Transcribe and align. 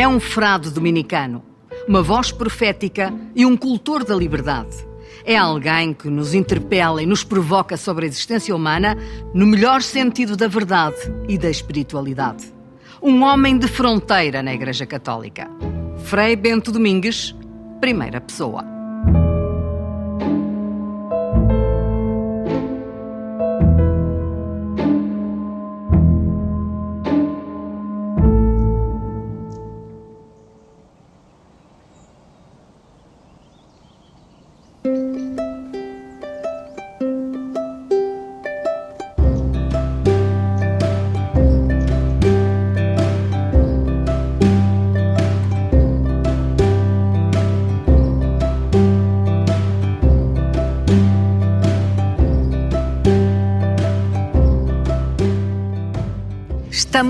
É 0.00 0.08
um 0.08 0.18
frade 0.18 0.70
dominicano, 0.70 1.42
uma 1.86 2.00
voz 2.00 2.32
profética 2.32 3.12
e 3.36 3.44
um 3.44 3.54
cultor 3.54 4.02
da 4.02 4.16
liberdade. 4.16 4.74
É 5.26 5.36
alguém 5.36 5.92
que 5.92 6.08
nos 6.08 6.32
interpela 6.32 7.02
e 7.02 7.06
nos 7.06 7.22
provoca 7.22 7.76
sobre 7.76 8.06
a 8.06 8.08
existência 8.08 8.56
humana 8.56 8.96
no 9.34 9.46
melhor 9.46 9.82
sentido 9.82 10.38
da 10.38 10.48
verdade 10.48 10.96
e 11.28 11.36
da 11.36 11.50
espiritualidade. 11.50 12.50
Um 13.02 13.22
homem 13.22 13.58
de 13.58 13.68
fronteira 13.68 14.42
na 14.42 14.54
Igreja 14.54 14.86
Católica. 14.86 15.50
Frei 15.98 16.34
Bento 16.34 16.72
Domingues, 16.72 17.36
primeira 17.78 18.22
pessoa. 18.22 18.79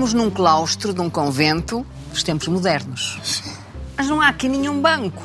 Estamos 0.01 0.13
num 0.15 0.31
claustro 0.31 0.95
de 0.95 0.99
um 0.99 1.11
convento 1.11 1.85
dos 2.09 2.23
tempos 2.23 2.47
modernos. 2.47 3.19
Sim. 3.23 3.51
Mas 3.95 4.09
não 4.09 4.19
há 4.19 4.29
aqui 4.29 4.49
nenhum 4.49 4.81
banco. 4.81 5.21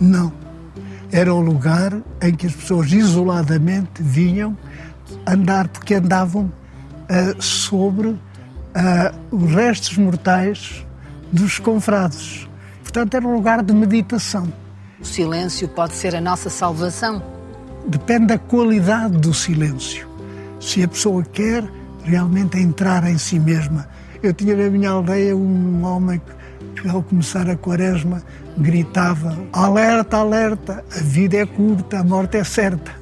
Não. 0.00 0.32
Era 1.12 1.34
o 1.34 1.38
lugar 1.38 2.00
em 2.22 2.34
que 2.34 2.46
as 2.46 2.54
pessoas 2.54 2.90
isoladamente 2.92 4.02
vinham 4.02 4.56
andar, 5.26 5.68
porque 5.68 5.96
andavam 5.96 6.44
uh, 6.44 7.42
sobre 7.42 8.08
uh, 8.08 8.18
os 9.30 9.52
restos 9.52 9.98
mortais 9.98 10.82
dos 11.30 11.58
confrades. 11.58 12.48
Portanto, 12.82 13.12
era 13.12 13.28
um 13.28 13.34
lugar 13.34 13.62
de 13.62 13.74
meditação. 13.74 14.50
O 14.98 15.04
silêncio 15.04 15.68
pode 15.68 15.92
ser 15.92 16.16
a 16.16 16.22
nossa 16.22 16.48
salvação? 16.48 17.22
Depende 17.86 18.28
da 18.28 18.38
qualidade 18.38 19.18
do 19.18 19.34
silêncio. 19.34 20.08
Se 20.58 20.82
a 20.82 20.88
pessoa 20.88 21.22
quer 21.22 21.79
realmente 22.04 22.58
entrar 22.58 23.04
em 23.08 23.18
si 23.18 23.38
mesma. 23.38 23.88
Eu 24.22 24.34
tinha 24.34 24.54
na 24.54 24.68
minha 24.68 24.90
aldeia 24.90 25.36
um 25.36 25.84
homem 25.84 26.20
que, 26.74 26.88
ao 26.88 27.02
começar 27.02 27.48
a 27.48 27.56
quaresma, 27.56 28.22
gritava: 28.56 29.36
Alerta, 29.52 30.18
alerta, 30.18 30.84
a 30.94 31.00
vida 31.00 31.38
é 31.38 31.46
curta, 31.46 32.00
a 32.00 32.04
morte 32.04 32.36
é 32.36 32.44
certa. 32.44 32.92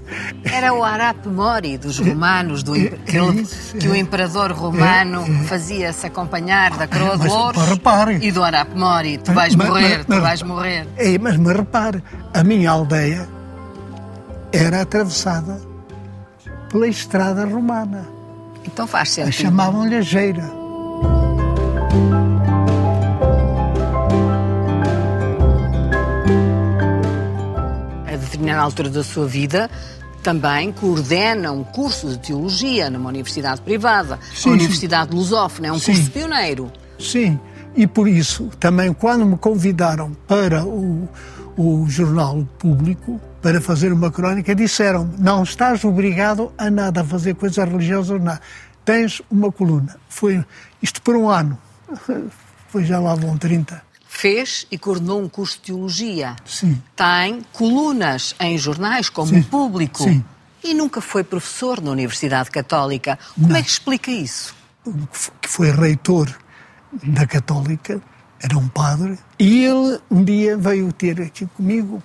Era 0.44 0.72
o 0.72 0.82
Arap 0.82 1.26
Mori 1.28 1.76
dos 1.76 1.98
romanos, 1.98 2.62
do, 2.62 2.74
é, 2.74 2.88
que, 2.88 3.19
é 3.19 3.24
isso, 3.32 3.76
que 3.76 3.86
é, 3.86 3.91
o 3.91 3.96
imperador 3.96 4.52
romano 4.52 5.24
é, 5.26 5.30
é. 5.30 5.42
fazia-se 5.44 6.06
acompanhar 6.06 6.76
da 6.78 6.86
coroa 6.86 7.19
de 7.19 7.28
louros 7.28 7.69
repare, 7.69 8.19
e 8.22 8.32
do 8.32 8.42
Arap 8.42 8.74
Mori. 8.74 9.19
Tu 9.19 9.32
vais 9.32 9.54
mas, 9.54 9.69
morrer, 9.69 10.04
mas, 10.08 10.16
tu 10.16 10.22
vais 10.22 10.42
morrer. 10.42 10.86
É, 10.96 11.19
mas 11.19 11.36
me 11.36 11.52
repare, 11.52 12.02
a 12.32 12.42
minha 12.42 12.70
aldeia 12.70 13.28
era 14.52 14.82
atravessada 14.82 15.60
pela 16.70 16.86
estrada 16.86 17.44
romana. 17.44 18.17
Então 18.72 18.86
faz 18.86 19.11
sentido. 19.11 19.61
A 19.61 20.00
Geira. 20.02 20.44
A 28.06 28.16
determinada 28.16 28.60
altura 28.60 28.91
da 28.91 29.02
sua 29.02 29.27
vida, 29.27 29.70
também 30.22 30.70
coordena 30.70 31.50
um 31.50 31.65
curso 31.65 32.09
de 32.09 32.19
teologia 32.19 32.91
numa 32.91 33.09
universidade 33.09 33.62
privada, 33.62 34.19
sim, 34.34 34.50
a 34.50 34.53
Universidade 34.53 35.10
sim. 35.10 35.16
Lusófona, 35.16 35.69
é 35.69 35.72
um 35.72 35.78
sim. 35.78 35.94
curso 35.94 36.10
pioneiro. 36.10 36.71
Sim, 36.98 37.41
e 37.75 37.87
por 37.87 38.06
isso, 38.06 38.50
também 38.60 38.92
quando 38.92 39.25
me 39.25 39.38
convidaram 39.38 40.12
para 40.26 40.62
o, 40.65 41.09
o 41.56 41.87
jornal 41.88 42.47
público, 42.59 43.19
para 43.42 43.60
fazer 43.60 43.92
uma 43.92 44.10
crónica, 44.10 44.54
disseram 44.54 45.09
não 45.19 45.42
estás 45.42 45.84
obrigado 45.84 46.53
a 46.59 46.71
nada, 46.71 47.00
a 47.00 47.04
fazer 47.04 47.34
coisas 47.34 47.56
religiosas 47.69 48.10
ou 48.10 48.19
nada. 48.19 48.41
Tens 48.88 49.21
uma 49.31 49.53
coluna. 49.53 50.00
Foi 50.09 50.43
isto 50.81 51.03
por 51.03 51.15
um 51.15 51.28
ano. 51.28 51.59
Foi 52.69 52.87
já 52.87 52.99
lá 52.99 53.15
vão 53.15 53.37
30. 53.37 53.82
Fez 54.09 54.66
e 54.71 54.78
coordenou 54.78 55.21
um 55.21 55.28
curso 55.28 55.56
de 55.56 55.65
teologia. 55.65 56.34
Sim. 56.47 56.82
Tem 56.97 57.44
colunas 57.53 58.34
em 58.41 58.56
jornais 58.56 59.10
como 59.10 59.28
Sim. 59.28 59.41
o 59.41 59.44
Público. 59.44 60.04
Sim. 60.04 60.25
E 60.65 60.72
nunca 60.72 61.03
foi 61.03 61.22
professor 61.22 61.82
na 61.82 61.91
Universidade 61.91 62.50
Católica. 62.50 63.19
Como 63.34 63.48
não. 63.48 63.56
é 63.56 63.62
que 63.62 63.69
explica 63.69 64.10
isso? 64.10 64.56
Que 65.38 65.48
foi 65.50 65.71
reitor 65.71 66.34
da 67.03 67.27
Católica, 67.27 68.00
era 68.41 68.56
um 68.56 68.69
padre, 68.69 69.19
e 69.38 69.66
ele 69.66 70.00
um 70.10 70.25
dia 70.25 70.56
veio 70.56 70.91
ter 70.94 71.21
aqui 71.21 71.44
comigo 71.44 72.03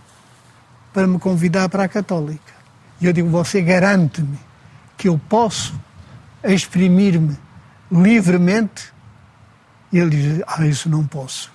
para 0.92 1.08
me 1.08 1.18
convidar 1.18 1.70
para 1.70 1.86
a 1.86 1.88
Católica. 1.88 2.54
E 3.00 3.06
eu 3.06 3.14
digo: 3.14 3.30
Você 3.30 3.62
garante-me 3.62 4.38
que 4.98 5.08
eu 5.08 5.18
posso 5.30 5.74
exprimir-me 6.44 7.38
livremente? 7.92 8.94
E 9.92 10.00
ele 10.00 10.10
diz: 10.10 10.44
Ah, 10.48 10.66
isso 10.66 10.90
não 10.90 11.06
posso. 11.06 11.52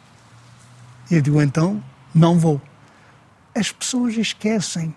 E 1.10 1.16
eu 1.16 1.20
digo: 1.20 1.42
Então, 1.42 1.82
não 2.14 2.38
vou. 2.38 2.60
As 3.54 3.72
pessoas 3.72 4.16
esquecem 4.16 4.94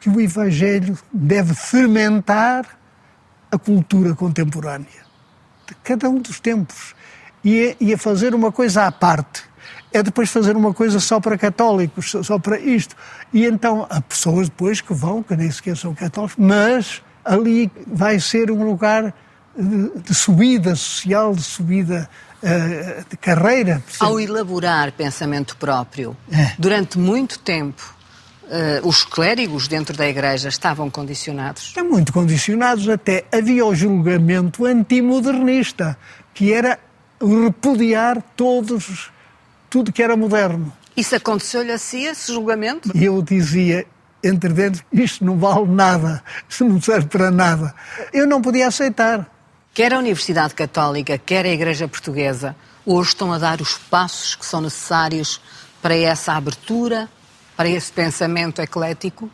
que 0.00 0.10
o 0.10 0.20
Evangelho 0.20 0.98
deve 1.12 1.54
fermentar 1.54 2.66
a 3.50 3.58
cultura 3.58 4.14
contemporânea 4.14 5.02
de 5.66 5.74
cada 5.84 6.08
um 6.08 6.18
dos 6.18 6.40
tempos 6.40 6.94
e 7.44 7.70
a, 7.70 7.84
e 7.84 7.94
a 7.94 7.98
fazer 7.98 8.34
uma 8.34 8.50
coisa 8.50 8.86
à 8.86 8.92
parte 8.92 9.44
é 9.92 10.02
depois 10.02 10.30
fazer 10.30 10.56
uma 10.56 10.72
coisa 10.72 10.98
só 10.98 11.20
para 11.20 11.36
católicos, 11.36 12.14
só 12.22 12.38
para 12.38 12.58
isto. 12.58 12.96
E 13.32 13.44
então 13.44 13.86
há 13.90 14.00
pessoas 14.00 14.48
depois 14.48 14.80
que 14.80 14.94
vão, 14.94 15.22
que 15.22 15.36
nem 15.36 15.50
sequer 15.50 15.76
são 15.76 15.94
católicos, 15.94 16.36
mas 16.38 17.02
ali 17.24 17.70
vai 17.86 18.18
ser 18.18 18.50
um 18.50 18.64
lugar 18.64 19.14
de, 19.56 20.00
de 20.00 20.14
subida 20.14 20.74
social, 20.74 21.34
de 21.34 21.42
subida 21.42 22.08
uh, 22.42 23.04
de 23.08 23.16
carreira. 23.16 23.82
Ao 24.00 24.18
elaborar 24.20 24.92
pensamento 24.92 25.56
próprio, 25.56 26.16
é. 26.30 26.52
durante 26.58 26.98
muito 26.98 27.38
tempo, 27.38 27.94
uh, 28.44 28.86
os 28.86 29.04
clérigos 29.04 29.68
dentro 29.68 29.96
da 29.96 30.08
Igreja 30.08 30.48
estavam 30.48 30.90
condicionados? 30.90 31.74
É 31.76 31.82
muito 31.82 32.12
condicionados, 32.12 32.88
até 32.88 33.24
havia 33.32 33.64
o 33.64 33.74
julgamento 33.74 34.64
antimodernista, 34.64 35.96
que 36.34 36.52
era 36.52 36.78
repudiar 37.20 38.22
todos 38.36 39.10
tudo 39.72 39.90
que 39.90 40.02
era 40.02 40.14
moderno. 40.14 40.70
Isso 40.94 41.16
aconteceu-lhe 41.16 41.72
assim, 41.72 42.04
esse 42.04 42.30
julgamento? 42.30 42.90
E 42.94 43.06
eu 43.06 43.22
dizia, 43.22 43.86
entre 44.22 44.52
dentro, 44.52 44.84
isto 44.92 45.24
não 45.24 45.38
vale 45.38 45.66
nada, 45.66 46.22
isto 46.46 46.66
não 46.66 46.78
serve 46.78 47.06
para 47.06 47.30
nada. 47.30 47.74
Eu 48.12 48.26
não 48.26 48.42
podia 48.42 48.66
aceitar. 48.66 49.26
Quer 49.74 49.94
a 49.94 49.98
Universidade 49.98 50.54
Católica, 50.54 51.16
quer 51.16 51.46
a 51.46 51.48
Igreja 51.48 51.88
Portuguesa, 51.88 52.54
hoje 52.84 53.08
estão 53.08 53.32
a 53.32 53.38
dar 53.38 53.58
os 53.58 53.78
passos 53.78 54.34
que 54.34 54.44
são 54.44 54.60
necessários 54.60 55.40
para 55.80 55.96
essa 55.96 56.34
abertura, 56.34 57.08
para 57.56 57.70
esse 57.70 57.90
pensamento 57.90 58.60
eclético, 58.60 59.30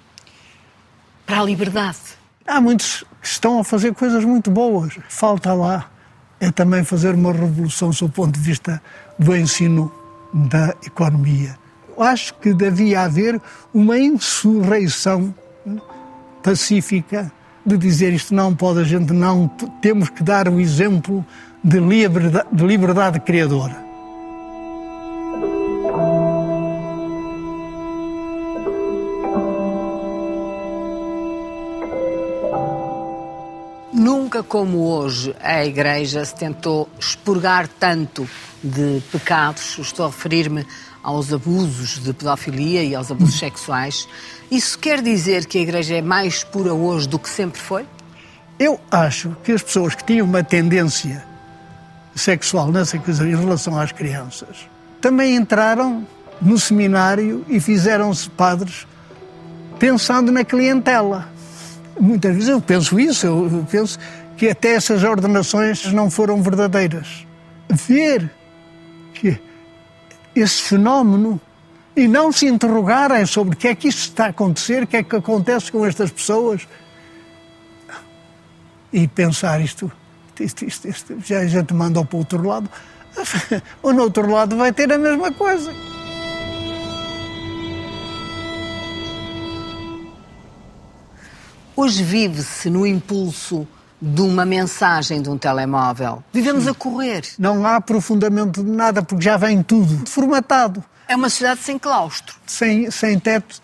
para 1.27 1.41
a 1.41 1.43
liberdade. 1.43 1.99
Há 2.47 2.61
muitos 2.61 3.05
que 3.21 3.27
estão 3.27 3.59
a 3.59 3.65
fazer 3.65 3.93
coisas 3.95 4.25
muito 4.25 4.49
boas. 4.49 4.97
Falta 5.09 5.53
lá 5.53 5.91
é 6.39 6.53
também 6.53 6.85
fazer 6.85 7.17
uma 7.17 7.33
revolução 7.33 7.93
sob 7.93 8.13
o 8.13 8.15
ponto 8.15 8.39
de 8.39 8.41
vista 8.41 8.81
do 9.19 9.35
ensino 9.37 9.93
da 10.33 10.73
economia. 10.87 11.59
Eu 11.97 12.05
acho 12.05 12.33
que 12.35 12.55
devia 12.55 13.01
haver 13.01 13.43
uma 13.75 13.99
insurreição 13.99 15.35
pacífica 16.45 17.33
de 17.69 17.77
dizer 17.77 18.13
isto 18.13 18.35
não 18.35 18.55
pode, 18.55 18.81
a 18.81 18.85
gente 18.85 19.13
não 19.13 19.47
temos 19.81 20.09
que 20.09 20.23
dar 20.23 20.49
o 20.49 20.59
exemplo 20.59 21.25
de 21.63 21.79
liberdade, 21.79 22.49
de 22.51 22.65
liberdade 22.65 23.21
criadora. 23.21 23.77
Nunca 33.93 34.43
como 34.43 34.87
hoje 34.87 35.35
a 35.41 35.65
Igreja 35.65 36.25
se 36.25 36.35
tentou 36.35 36.89
expurgar 36.99 37.69
tanto 37.69 38.29
de 38.63 39.03
pecados, 39.13 39.79
estou 39.79 40.07
a 40.07 40.09
referir-me 40.09 40.67
aos 41.03 41.33
abusos 41.33 42.03
de 42.03 42.13
pedofilia 42.13 42.83
e 42.83 42.95
aos 42.95 43.11
abusos 43.11 43.39
sexuais. 43.39 44.09
Isso 44.51 44.79
quer 44.79 45.03
dizer 45.03 45.47
que 45.47 45.59
a 45.59 45.61
Igreja 45.61 45.97
é 45.97 46.03
mais 46.03 46.43
pura 46.45 46.73
hoje 46.75 47.09
do 47.09 47.19
que 47.19 47.29
sempre 47.29 47.61
foi? 47.61 47.87
Eu 48.59 48.81
acho 48.91 49.37
que 49.45 49.53
as 49.53 49.63
pessoas 49.63 49.95
que 49.95 50.05
tinham 50.05 50.27
uma 50.27 50.43
tendência 50.43 51.25
sexual 52.15 52.73
nessa 52.73 52.99
coisa 52.99 53.27
em 53.27 53.37
relação 53.37 53.79
às 53.79 53.93
crianças 53.93 54.69
também 55.01 55.37
entraram 55.37 56.07
no 56.41 56.59
seminário 56.59 57.45
e 57.49 57.61
fizeram-se 57.61 58.29
padres 58.31 58.87
pensando 59.79 60.33
na 60.33 60.45
clientela. 60.45 61.29
Muitas 62.01 62.35
vezes 62.35 62.49
eu 62.49 62.61
penso 62.61 62.99
isso, 62.99 63.27
eu 63.27 63.67
penso 63.71 63.99
que 64.37 64.49
até 64.49 64.75
essas 64.75 65.03
ordenações 65.03 65.93
não 65.93 66.11
foram 66.11 66.43
verdadeiras. 66.43 67.27
Ver 67.69 68.31
que 69.15 69.39
esse 70.35 70.63
fenómeno 70.63 71.41
e 71.97 72.07
não 72.07 72.31
se 72.31 72.47
interrogarem 72.47 73.27
sobre 73.27 73.55
o 73.55 73.59
que 73.59 73.69
é 73.69 73.75
que 73.75 73.89
isto 73.89 74.01
está 74.01 74.27
a 74.27 74.29
acontecer, 74.29 74.85
o 74.85 74.87
que 74.87 74.97
é 74.99 75.03
que 75.03 75.17
acontece 75.17 75.73
com 75.73 75.85
estas 75.85 76.11
pessoas 76.11 76.67
e 78.93 79.07
pensar 79.09 79.61
isto, 79.61 79.91
isto, 80.39 80.65
isto, 80.65 80.89
isto 80.89 81.21
já 81.25 81.41
a 81.41 81.47
gente 81.47 81.75
manda 81.75 82.05
para 82.05 82.17
o 82.17 82.19
outro 82.21 82.47
lado, 82.47 82.71
ou 83.83 83.93
no 83.93 84.03
outro 84.03 84.31
lado 84.31 84.57
vai 84.57 84.73
ter 84.73 84.93
a 84.93 84.99
mesma 84.99 85.33
coisa. 85.33 85.75
Hoje 91.75 92.03
vive-se 92.03 92.71
no 92.71 92.87
impulso 92.87 93.67
de 94.01 94.23
uma 94.23 94.45
mensagem 94.45 95.21
de 95.21 95.29
um 95.29 95.37
telemóvel. 95.37 96.23
Vivemos 96.33 96.65
Sim. 96.65 96.71
a 96.71 96.75
correr. 96.75 97.25
Não 97.39 97.67
há 97.67 97.77
aprofundamento 97.77 98.63
de 98.63 98.71
nada, 98.71 99.03
porque 99.03 99.25
já 99.25 99.37
vem 99.37 99.63
tudo 99.63 100.09
formatado. 100.09 100.83
É 101.07 101.17
uma 101.17 101.31
cidade 101.31 101.61
sem 101.61 101.79
claustro. 101.79 102.37
Sem, 102.47 102.91
sem 102.91 103.19
teto, 103.19 103.61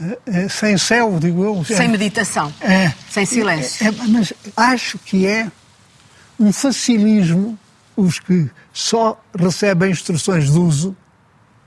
eh, 0.00 0.18
eh, 0.26 0.48
sem 0.48 0.76
céu, 0.76 1.18
digo 1.20 1.44
eu. 1.44 1.64
Sem 1.64 1.88
meditação. 1.88 2.52
É. 2.60 2.92
Sem 3.10 3.24
silêncio. 3.24 3.86
É, 3.86 3.88
é, 3.88 4.06
mas 4.08 4.32
acho 4.56 4.98
que 4.98 5.26
é 5.26 5.50
um 6.38 6.52
facilismo. 6.52 7.58
Os 7.96 8.18
que 8.20 8.50
só 8.74 9.18
recebem 9.34 9.90
instruções 9.90 10.52
de 10.52 10.58
uso 10.58 10.94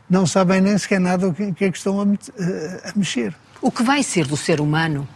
não 0.07 0.27
sabem 0.27 0.62
nem 0.62 0.77
sequer 0.77 1.00
nada 1.00 1.27
o 1.27 1.33
que, 1.33 1.66
é 1.66 1.71
que 1.71 1.77
estão 1.77 2.00
a, 2.01 2.06
eh, 2.06 2.81
a 2.86 2.92
mexer. 2.95 3.36
O 3.60 3.71
que 3.71 3.81
vai 3.81 4.04
ser 4.04 4.27
do 4.27 4.38
ser 4.38 4.62
humano 4.62 5.07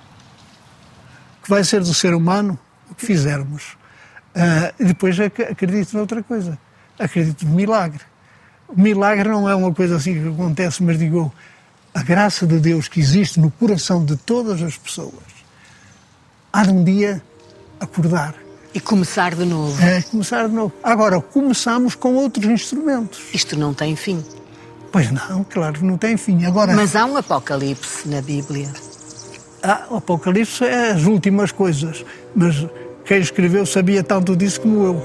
que 1.44 1.50
vai 1.50 1.64
ser 1.64 1.82
do 1.82 1.94
ser 1.94 2.16
humano 2.16 2.58
o 2.90 2.96
que 2.96 3.06
fizermos. 3.06 3.78
Uh, 4.36 4.74
e 4.80 4.86
depois 4.86 5.20
acredito 5.20 5.96
noutra 5.96 6.24
coisa. 6.24 6.58
Acredito 6.98 7.46
no 7.46 7.56
milagre. 7.56 8.02
O 8.68 8.80
milagre 8.80 9.30
não 9.30 9.50
é 9.50 9.56
uma 9.56 9.74
coisa 9.74 9.98
assim 9.98 10.14
que 10.14 10.28
acontece, 10.28 10.82
mas 10.82 10.98
digo, 10.98 11.34
a 11.94 12.02
graça 12.02 12.48
de 12.48 12.60
Deus 12.60 12.88
que 12.88 13.00
existe 13.00 13.40
no 13.40 13.52
coração 13.52 14.04
de 14.04 14.16
todas 14.16 14.62
as 14.62 14.78
pessoas 14.78 15.34
há 16.52 16.64
de 16.64 16.72
um 16.72 16.84
dia 16.84 17.22
acordar. 17.80 18.36
E 18.74 18.80
começar 18.80 19.36
de 19.36 19.46
novo. 19.46 19.82
É, 19.84 20.02
começar 20.04 20.48
de 20.48 20.54
novo. 20.54 20.74
Agora, 20.84 21.20
começamos 21.20 21.96
com 21.96 22.16
outros 22.16 22.46
instrumentos. 22.46 23.22
Isto 23.34 23.58
não 23.58 23.74
tem 23.74 23.96
fim. 23.96 24.24
Pois 24.92 25.12
não, 25.12 25.44
claro 25.44 25.74
que 25.74 25.84
não 25.84 25.98
tem 25.98 26.18
fim. 26.18 26.46
Agora... 26.46 26.74
Mas 26.74 26.96
há 26.96 27.06
um 27.06 27.18
apocalipse 27.18 28.08
na 28.08 28.22
Bíblia. 28.22 28.72
Ah, 29.66 29.86
o 29.90 29.96
Apocalipse 29.96 30.66
é 30.66 30.92
as 30.92 31.06
últimas 31.06 31.54
coisas, 31.54 32.04
mas 32.36 32.68
quem 33.06 33.20
escreveu 33.20 33.66
sabia 33.66 34.04
tanto 34.04 34.36
disso 34.36 34.60
como 34.60 34.84
eu. 34.84 35.02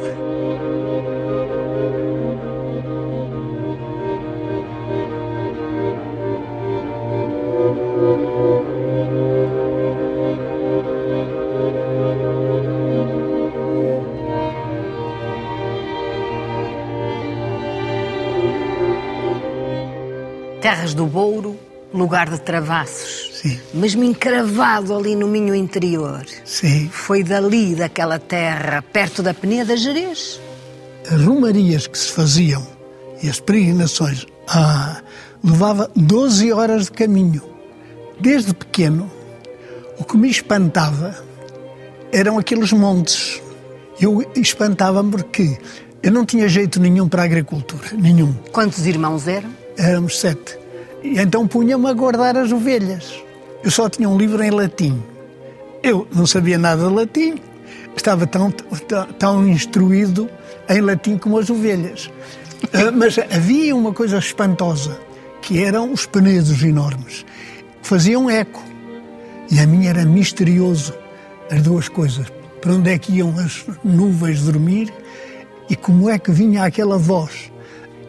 Terras 20.61 20.95
do 20.95 21.07
Bouro, 21.07 21.57
lugar 21.95 22.29
de 22.29 22.41
travassos. 22.41 23.18
Sim. 23.41 23.57
Mesmo 23.73 24.03
encravado 24.03 24.97
ali 24.97 25.15
no 25.15 25.29
Minho 25.29 25.55
interior. 25.55 26.27
Sim. 26.45 26.89
Foi 26.91 27.23
dali, 27.23 27.77
daquela 27.77 28.19
terra, 28.19 28.83
perto 28.83 29.23
da 29.23 29.33
Peneda 29.33 29.77
Jerez. 29.77 30.41
As 31.09 31.23
romarias 31.23 31.87
que 31.87 31.97
se 31.97 32.11
faziam 32.11 32.67
e 33.23 33.29
as 33.29 33.39
peregrinações 33.39 34.27
ah, 34.49 35.01
levava 35.43 35.89
12 35.95 36.53
horas 36.53 36.87
de 36.87 36.93
caminho. 36.93 37.43
Desde 38.19 38.53
pequeno, 38.53 39.09
o 40.01 40.05
que 40.05 40.17
me 40.17 40.29
espantava 40.29 41.17
eram 42.11 42.39
aqueles 42.39 42.73
montes. 42.73 43.41
Eu 44.01 44.29
espantava-me 44.35 45.13
porque 45.13 45.57
eu 46.03 46.11
não 46.11 46.27
tinha 46.27 46.49
jeito 46.49 46.81
nenhum 46.81 47.09
para 47.09 47.23
a 47.23 47.25
agricultura, 47.25 47.87
nenhum. 47.93 48.33
Quantos 48.51 48.85
irmãos 48.85 49.29
eram? 49.29 49.51
Éramos 49.77 50.19
sete. 50.19 50.59
E 51.05 51.21
então 51.21 51.47
punha-me 51.47 51.89
a 51.89 51.93
guardar 51.93 52.37
as 52.37 52.51
ovelhas. 52.51 53.28
Eu 53.63 53.71
só 53.71 53.89
tinha 53.89 54.09
um 54.09 54.17
livro 54.17 54.43
em 54.43 54.51
latim. 54.51 55.03
Eu 55.83 56.07
não 56.15 56.27
sabia 56.27 56.59
nada 56.59 56.89
de 56.89 56.95
latim, 56.95 57.37
estava 57.97 58.27
tão, 58.27 58.51
tão, 59.19 59.49
instruído 59.49 60.29
em 60.69 60.81
latim 60.81 61.17
como 61.17 61.39
as 61.39 61.49
ovelhas. 61.51 62.11
Ah, 62.73 62.91
mas 62.91 63.19
havia 63.19 63.75
uma 63.75 63.93
coisa 63.93 64.19
espantosa, 64.19 64.99
que 65.41 65.63
eram 65.63 65.93
os 65.93 66.07
penedos 66.07 66.63
enormes, 66.63 67.25
que 67.83 67.89
faziam 67.89 68.29
eco. 68.29 68.63
E 69.51 69.59
a 69.61 69.67
minha 69.67 69.91
era 69.91 70.05
misterioso, 70.05 70.95
as 71.51 71.63
duas 71.63 71.89
coisas. 71.89 72.27
Para 72.61 72.73
onde 72.73 72.91
é 72.91 72.99
que 72.99 73.13
iam 73.13 73.31
as 73.39 73.65
nuvens 73.85 74.43
dormir 74.43 74.93
e 75.71 75.77
como 75.77 76.11
é 76.11 76.19
que 76.19 76.33
vinha 76.33 76.65
aquela 76.65 76.99
voz. 76.99 77.53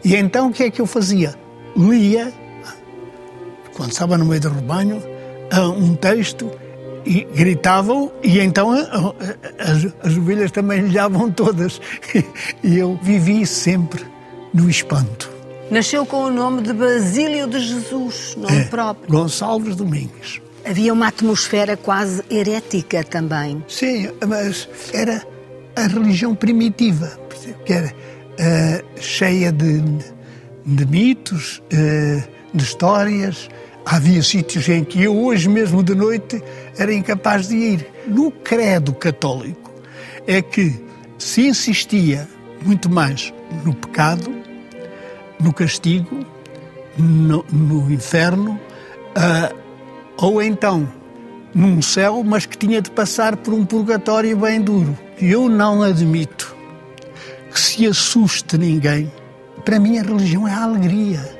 E 0.04 0.16
então 0.16 0.48
o 0.48 0.52
que 0.52 0.64
é 0.64 0.70
que 0.70 0.80
eu 0.80 0.86
fazia? 0.86 1.34
Lia 1.76 2.32
quando 3.80 3.92
estava 3.92 4.18
no 4.18 4.26
meio 4.26 4.40
do 4.40 4.50
rebanho, 4.50 5.02
um 5.58 5.94
texto 5.94 6.50
e 7.04 7.24
gritavam 7.24 8.12
e 8.22 8.38
então 8.38 8.70
as, 8.70 9.86
as 10.02 10.16
ovelhas 10.16 10.50
também 10.50 10.90
lhavam 10.92 11.30
todas. 11.30 11.80
E 12.62 12.78
eu 12.78 12.98
vivi 13.02 13.46
sempre 13.46 14.04
no 14.52 14.68
espanto. 14.68 15.30
Nasceu 15.70 16.04
com 16.04 16.24
o 16.24 16.30
nome 16.30 16.62
de 16.62 16.72
Basílio 16.72 17.46
de 17.46 17.60
Jesus, 17.60 18.34
nome 18.36 18.58
é, 18.58 18.64
próprio. 18.64 19.08
Gonçalves 19.08 19.76
Domingues. 19.76 20.40
Havia 20.64 20.92
uma 20.92 21.06
atmosfera 21.06 21.76
quase 21.76 22.22
herética 22.30 23.02
também. 23.04 23.64
Sim, 23.68 24.10
mas 24.26 24.68
era 24.92 25.24
a 25.76 25.86
religião 25.86 26.34
primitiva, 26.34 27.18
que 27.64 27.72
era 27.72 27.88
uh, 27.88 29.00
cheia 29.00 29.52
de, 29.52 29.80
de 30.66 30.86
mitos, 30.86 31.62
uh, 31.72 32.28
de 32.52 32.64
histórias, 32.64 33.48
Havia 33.84 34.22
sítios 34.22 34.68
em 34.68 34.84
que 34.84 35.02
eu, 35.02 35.18
hoje 35.18 35.48
mesmo 35.48 35.82
de 35.82 35.94
noite, 35.94 36.42
era 36.78 36.92
incapaz 36.92 37.48
de 37.48 37.56
ir. 37.56 37.86
No 38.06 38.30
credo 38.30 38.92
católico 38.92 39.72
é 40.26 40.40
que 40.42 40.84
se 41.18 41.48
insistia 41.48 42.28
muito 42.64 42.90
mais 42.90 43.32
no 43.64 43.74
pecado, 43.74 44.30
no 45.40 45.52
castigo, 45.52 46.24
no, 46.98 47.44
no 47.50 47.90
inferno, 47.90 48.60
uh, 49.16 49.56
ou 50.16 50.42
então 50.42 50.88
num 51.54 51.82
céu, 51.82 52.22
mas 52.24 52.46
que 52.46 52.56
tinha 52.56 52.80
de 52.80 52.90
passar 52.90 53.36
por 53.36 53.52
um 53.52 53.64
purgatório 53.64 54.36
bem 54.36 54.60
duro. 54.60 54.96
Eu 55.20 55.48
não 55.48 55.82
admito 55.82 56.56
que 57.50 57.60
se 57.60 57.86
assuste 57.86 58.56
ninguém. 58.56 59.10
Para 59.64 59.80
mim, 59.80 59.98
a 59.98 60.02
religião 60.02 60.46
é 60.46 60.52
a 60.52 60.62
alegria. 60.62 61.39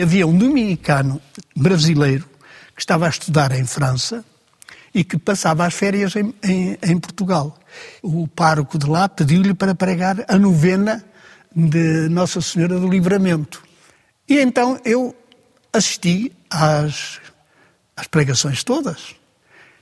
Havia 0.00 0.26
um 0.26 0.36
dominicano 0.36 1.20
brasileiro 1.56 2.28
que 2.74 2.80
estava 2.80 3.06
a 3.06 3.08
estudar 3.08 3.52
em 3.52 3.64
França 3.64 4.24
e 4.92 5.04
que 5.04 5.16
passava 5.16 5.64
as 5.66 5.74
férias 5.74 6.14
em, 6.16 6.34
em, 6.42 6.78
em 6.82 6.98
Portugal. 6.98 7.58
O 8.02 8.26
pároco 8.26 8.78
de 8.78 8.86
lá 8.86 9.08
pediu-lhe 9.08 9.54
para 9.54 9.74
pregar 9.74 10.24
a 10.28 10.36
novena 10.36 11.04
de 11.54 12.08
Nossa 12.08 12.40
Senhora 12.40 12.78
do 12.78 12.88
Livramento. 12.88 13.62
E 14.28 14.40
então 14.40 14.80
eu 14.84 15.14
assisti 15.72 16.32
às, 16.50 17.20
às 17.96 18.06
pregações 18.06 18.64
todas, 18.64 19.14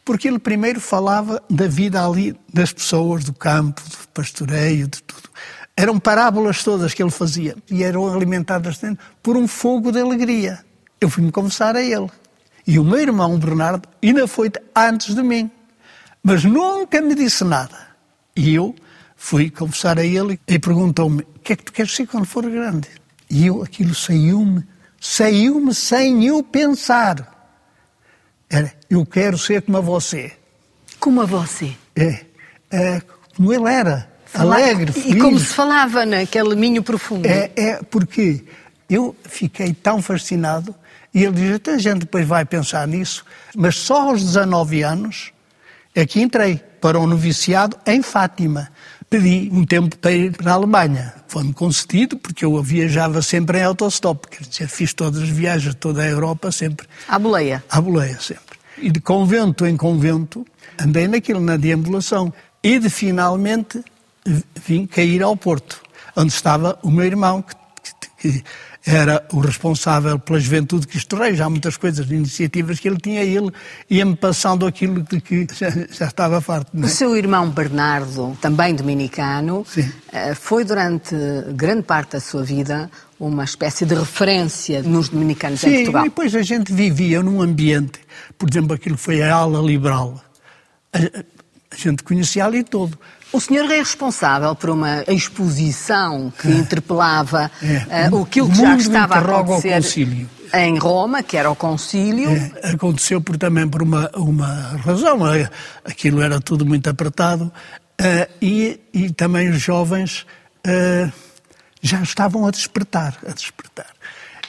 porque 0.04 0.28
ele 0.28 0.38
primeiro 0.38 0.80
falava 0.80 1.42
da 1.48 1.66
vida 1.66 2.04
ali 2.04 2.38
das 2.52 2.72
pessoas, 2.72 3.24
do 3.24 3.32
campo, 3.32 3.82
do 3.82 4.08
pastoreio, 4.08 4.88
de 4.88 5.02
tudo. 5.02 5.30
Eram 5.76 5.98
parábolas 5.98 6.62
todas 6.62 6.92
que 6.92 7.02
ele 7.02 7.10
fazia 7.10 7.56
e 7.70 7.82
eram 7.82 8.12
alimentadas 8.12 8.80
por 9.22 9.36
um 9.36 9.48
fogo 9.48 9.90
de 9.90 10.00
alegria. 10.00 10.64
Eu 11.00 11.08
fui-me 11.08 11.32
confessar 11.32 11.76
a 11.76 11.82
ele. 11.82 12.10
E 12.66 12.78
o 12.78 12.84
meu 12.84 12.98
irmão 12.98 13.38
Bernardo 13.38 13.88
ainda 14.02 14.28
foi 14.28 14.52
antes 14.76 15.14
de 15.14 15.22
mim, 15.22 15.50
mas 16.22 16.44
nunca 16.44 17.00
me 17.00 17.14
disse 17.14 17.42
nada. 17.42 17.76
E 18.36 18.54
eu 18.54 18.74
fui 19.16 19.50
confessar 19.50 19.98
a 19.98 20.04
ele 20.04 20.38
e 20.46 20.58
perguntou-me: 20.58 21.22
O 21.22 21.38
que 21.42 21.54
é 21.54 21.56
que 21.56 21.64
tu 21.64 21.72
queres 21.72 21.92
ser 21.92 22.06
quando 22.06 22.26
for 22.26 22.48
grande? 22.48 22.88
E 23.28 23.46
eu, 23.46 23.62
aquilo 23.62 23.94
saiu-me, 23.94 24.64
saiu-me 25.00 25.74
sem 25.74 26.24
eu 26.26 26.42
pensar. 26.42 27.56
Era: 28.48 28.72
Eu 28.88 29.04
quero 29.04 29.38
ser 29.38 29.62
como 29.62 29.78
a 29.78 29.80
você. 29.80 30.32
Como 31.00 31.20
a 31.20 31.24
você? 31.24 31.74
É, 31.96 32.26
é 32.70 33.02
como 33.34 33.52
ele 33.52 33.68
era 33.68 34.11
alegre, 34.34 34.92
feliz. 34.92 35.14
E 35.14 35.18
como 35.18 35.38
se 35.38 35.54
falava 35.54 36.04
naquele 36.06 36.54
minho 36.54 36.82
profundo. 36.82 37.26
É, 37.26 37.50
é 37.56 37.82
porque 37.82 38.44
eu 38.88 39.14
fiquei 39.24 39.72
tão 39.72 40.00
fascinado 40.02 40.74
e 41.14 41.24
ele 41.24 41.32
diz, 41.32 41.54
até 41.56 41.74
a 41.74 41.78
gente 41.78 42.00
depois 42.00 42.26
vai 42.26 42.44
pensar 42.44 42.86
nisso, 42.88 43.24
mas 43.54 43.76
só 43.76 44.10
aos 44.10 44.22
19 44.22 44.82
anos 44.82 45.30
é 45.94 46.06
que 46.06 46.20
entrei 46.20 46.60
para 46.80 46.98
um 46.98 47.06
noviciado 47.06 47.76
em 47.86 48.02
Fátima. 48.02 48.70
Pedi 49.10 49.50
um 49.52 49.64
tempo 49.66 49.96
para 49.98 50.10
ir 50.12 50.32
para 50.32 50.52
a 50.52 50.54
Alemanha. 50.54 51.12
Foi-me 51.28 51.52
concedido 51.52 52.16
porque 52.16 52.46
eu 52.46 52.62
viajava 52.62 53.20
sempre 53.20 53.58
em 53.58 53.62
autostop, 53.62 54.26
quer 54.28 54.44
dizer, 54.44 54.68
fiz 54.68 54.94
todas 54.94 55.22
as 55.22 55.28
viagens, 55.28 55.74
toda 55.74 56.02
a 56.02 56.08
Europa 56.08 56.50
sempre. 56.50 56.86
À 57.06 57.18
boleia. 57.18 57.62
À 57.68 57.78
boleia, 57.78 58.18
sempre. 58.18 58.58
E 58.78 58.90
de 58.90 59.00
convento 59.00 59.66
em 59.66 59.76
convento, 59.76 60.46
andei 60.80 61.06
naquilo, 61.06 61.40
na 61.40 61.58
deambulação. 61.58 62.32
E 62.62 62.78
de 62.78 62.88
finalmente 62.88 63.84
vim 64.66 64.86
cair 64.86 65.22
ao 65.22 65.36
Porto, 65.36 65.80
onde 66.16 66.32
estava 66.32 66.78
o 66.82 66.90
meu 66.90 67.04
irmão, 67.04 67.42
que, 67.42 67.54
que, 68.18 68.42
que 68.42 68.44
era 68.84 69.24
o 69.32 69.38
responsável 69.38 70.18
pela 70.18 70.40
juventude 70.40 70.86
Cristo 70.86 71.16
Rei, 71.16 71.34
já 71.34 71.46
há 71.46 71.50
muitas 71.50 71.76
coisas, 71.76 72.10
iniciativas 72.10 72.80
que 72.80 72.88
ele 72.88 72.98
tinha, 72.98 73.22
ele 73.22 73.50
ia-me 73.88 74.16
passando 74.16 74.66
aquilo 74.66 75.02
de 75.02 75.20
que 75.20 75.46
já, 75.54 75.70
já 75.70 76.06
estava 76.06 76.40
farto. 76.40 76.76
É? 76.76 76.84
O 76.84 76.88
seu 76.88 77.16
irmão 77.16 77.48
Bernardo, 77.48 78.36
também 78.40 78.74
dominicano, 78.74 79.64
Sim. 79.66 79.90
Eh, 80.12 80.34
foi 80.34 80.64
durante 80.64 81.14
grande 81.54 81.82
parte 81.82 82.12
da 82.12 82.20
sua 82.20 82.42
vida 82.42 82.90
uma 83.20 83.44
espécie 83.44 83.86
de 83.86 83.94
referência 83.94 84.82
nos 84.82 85.08
dominicanos 85.08 85.60
Sim, 85.60 85.68
em 85.68 85.76
Portugal. 85.76 86.06
e 86.06 86.08
depois 86.08 86.34
a 86.34 86.42
gente 86.42 86.72
vivia 86.72 87.22
num 87.22 87.40
ambiente, 87.40 88.00
por 88.36 88.50
exemplo, 88.50 88.74
aquilo 88.74 88.96
foi 88.96 89.22
a 89.22 89.32
ala 89.32 89.60
liberal, 89.60 90.20
a, 90.92 90.98
a 90.98 91.76
gente 91.76 92.02
conhecia 92.02 92.44
ali 92.44 92.64
todo. 92.64 92.98
O 93.32 93.40
senhor 93.40 93.70
é 93.70 93.78
responsável 93.78 94.54
por 94.54 94.70
uma 94.70 95.04
exposição 95.08 96.32
que 96.38 96.48
interpelava 96.48 97.50
É. 97.62 98.08
uh, 98.10 98.22
aquilo 98.22 98.48
que 98.50 98.56
já 98.56 98.76
estava 98.76 99.14
a 99.14 99.40
acontecer 99.40 99.74
concílio. 99.74 100.28
em 100.54 100.78
Roma, 100.78 101.22
que 101.22 101.36
era 101.36 101.50
o 101.50 101.56
concílio. 101.56 102.30
É, 102.62 102.70
aconteceu 102.72 103.20
por, 103.20 103.36
também 103.38 103.66
por 103.66 103.82
uma, 103.82 104.10
uma 104.14 104.76
razão. 104.84 105.26
é, 105.34 105.48
Aquilo 105.84 106.20
era 106.20 106.40
tudo 106.40 106.66
muito 106.66 106.90
apertado 106.90 107.50
eh, 107.98 108.28
e, 108.40 108.78
e 108.92 109.10
também 109.10 109.48
os 109.48 109.60
jovens 109.60 110.26
eh, 110.64 111.10
já 111.80 112.02
estavam 112.02 112.46
a 112.46 112.50
despertar, 112.50 113.16
a 113.26 113.32
despertar. 113.32 113.86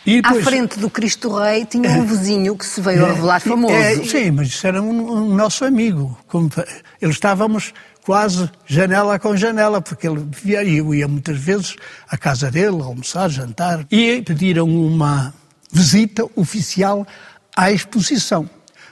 E 0.05 0.19
À 0.25 0.33
frente 0.43 0.77
do 0.77 0.89
Cristo 0.89 1.33
Rei 1.33 1.63
tinha 1.65 1.89
um 1.91 2.05
vizinho 2.05 2.57
que 2.57 2.65
se 2.65 2.81
veio 2.81 3.05
a 3.05 3.13
revelar 3.13 3.39
famoso. 3.39 3.73
é, 3.73 3.95
sim, 4.03 4.31
mas 4.31 4.47
isso 4.49 4.67
era 4.67 4.81
um, 4.81 5.13
um 5.29 5.33
nosso 5.33 5.63
amigo. 5.63 6.17
Ele 7.01 7.11
estávamos 7.11 7.73
quase 8.03 8.49
janela 8.65 9.17
com 9.17 9.35
janela, 9.35 9.81
porque 9.81 10.07
ele 10.07 10.25
via, 10.29 10.63
eu 10.63 10.93
ia 10.93 11.07
muitas 11.07 11.37
vezes 11.37 11.75
à 12.07 12.17
casa 12.17 12.51
dele, 12.51 12.81
almoçar, 12.81 13.29
jantar, 13.29 13.85
e 13.89 14.21
pediram 14.21 14.67
uma 14.67 15.33
visita 15.71 16.25
oficial 16.35 17.07
à 17.55 17.71
exposição. 17.71 18.49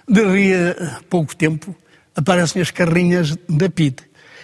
Daí 0.08 0.54
a 0.54 1.02
pouco 1.10 1.36
tempo 1.36 1.76
aparecem 2.16 2.62
as 2.62 2.72
carrinhas 2.72 3.36
da 3.48 3.70
PID 3.70 4.02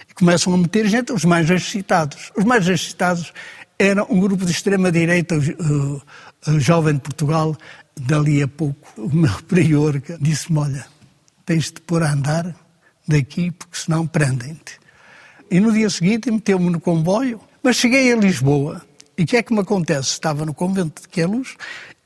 e 0.10 0.14
começam 0.14 0.54
a 0.54 0.58
meter 0.58 0.88
gente, 0.88 1.12
os 1.12 1.26
mais 1.26 1.50
excitados. 1.50 2.32
Os 2.38 2.44
mais 2.44 2.68
excitados 2.68 3.34
eram 3.80 4.06
um 4.10 4.20
grupo 4.20 4.46
de 4.46 4.52
extrema-direita, 4.52 5.36
o 5.38 6.60
jovem 6.60 6.96
de 6.96 7.02
Portugal, 7.02 7.56
dali 8.00 8.44
a 8.44 8.48
pouco, 8.48 9.02
o 9.02 9.16
meu 9.16 9.34
prior 9.48 10.02
disse-me, 10.20 10.60
olha, 10.60 10.86
tens 11.46 11.66
de 11.66 11.82
pôr 11.82 12.04
a 12.04 12.12
andar 12.12 12.67
daqui, 13.08 13.52
porque 13.52 13.78
senão 13.78 14.06
prendem-te. 14.06 14.80
E 15.50 15.60
no 15.60 15.72
dia 15.72 15.90
seguinte 15.90 16.30
meteu-me 16.30 16.70
no 16.70 16.80
comboio, 16.80 17.40
mas 17.64 17.78
cheguei 17.78 18.12
a 18.12 18.16
Lisboa. 18.16 18.82
E 19.18 19.24
o 19.24 19.26
que 19.26 19.38
é 19.38 19.44
que 19.44 19.54
me 19.54 19.62
acontece? 19.62 20.10
Estava 20.10 20.46
no 20.46 20.54
convento 20.54 21.02
de 21.02 21.08
Queluz 21.08 21.56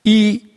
e 0.05 0.55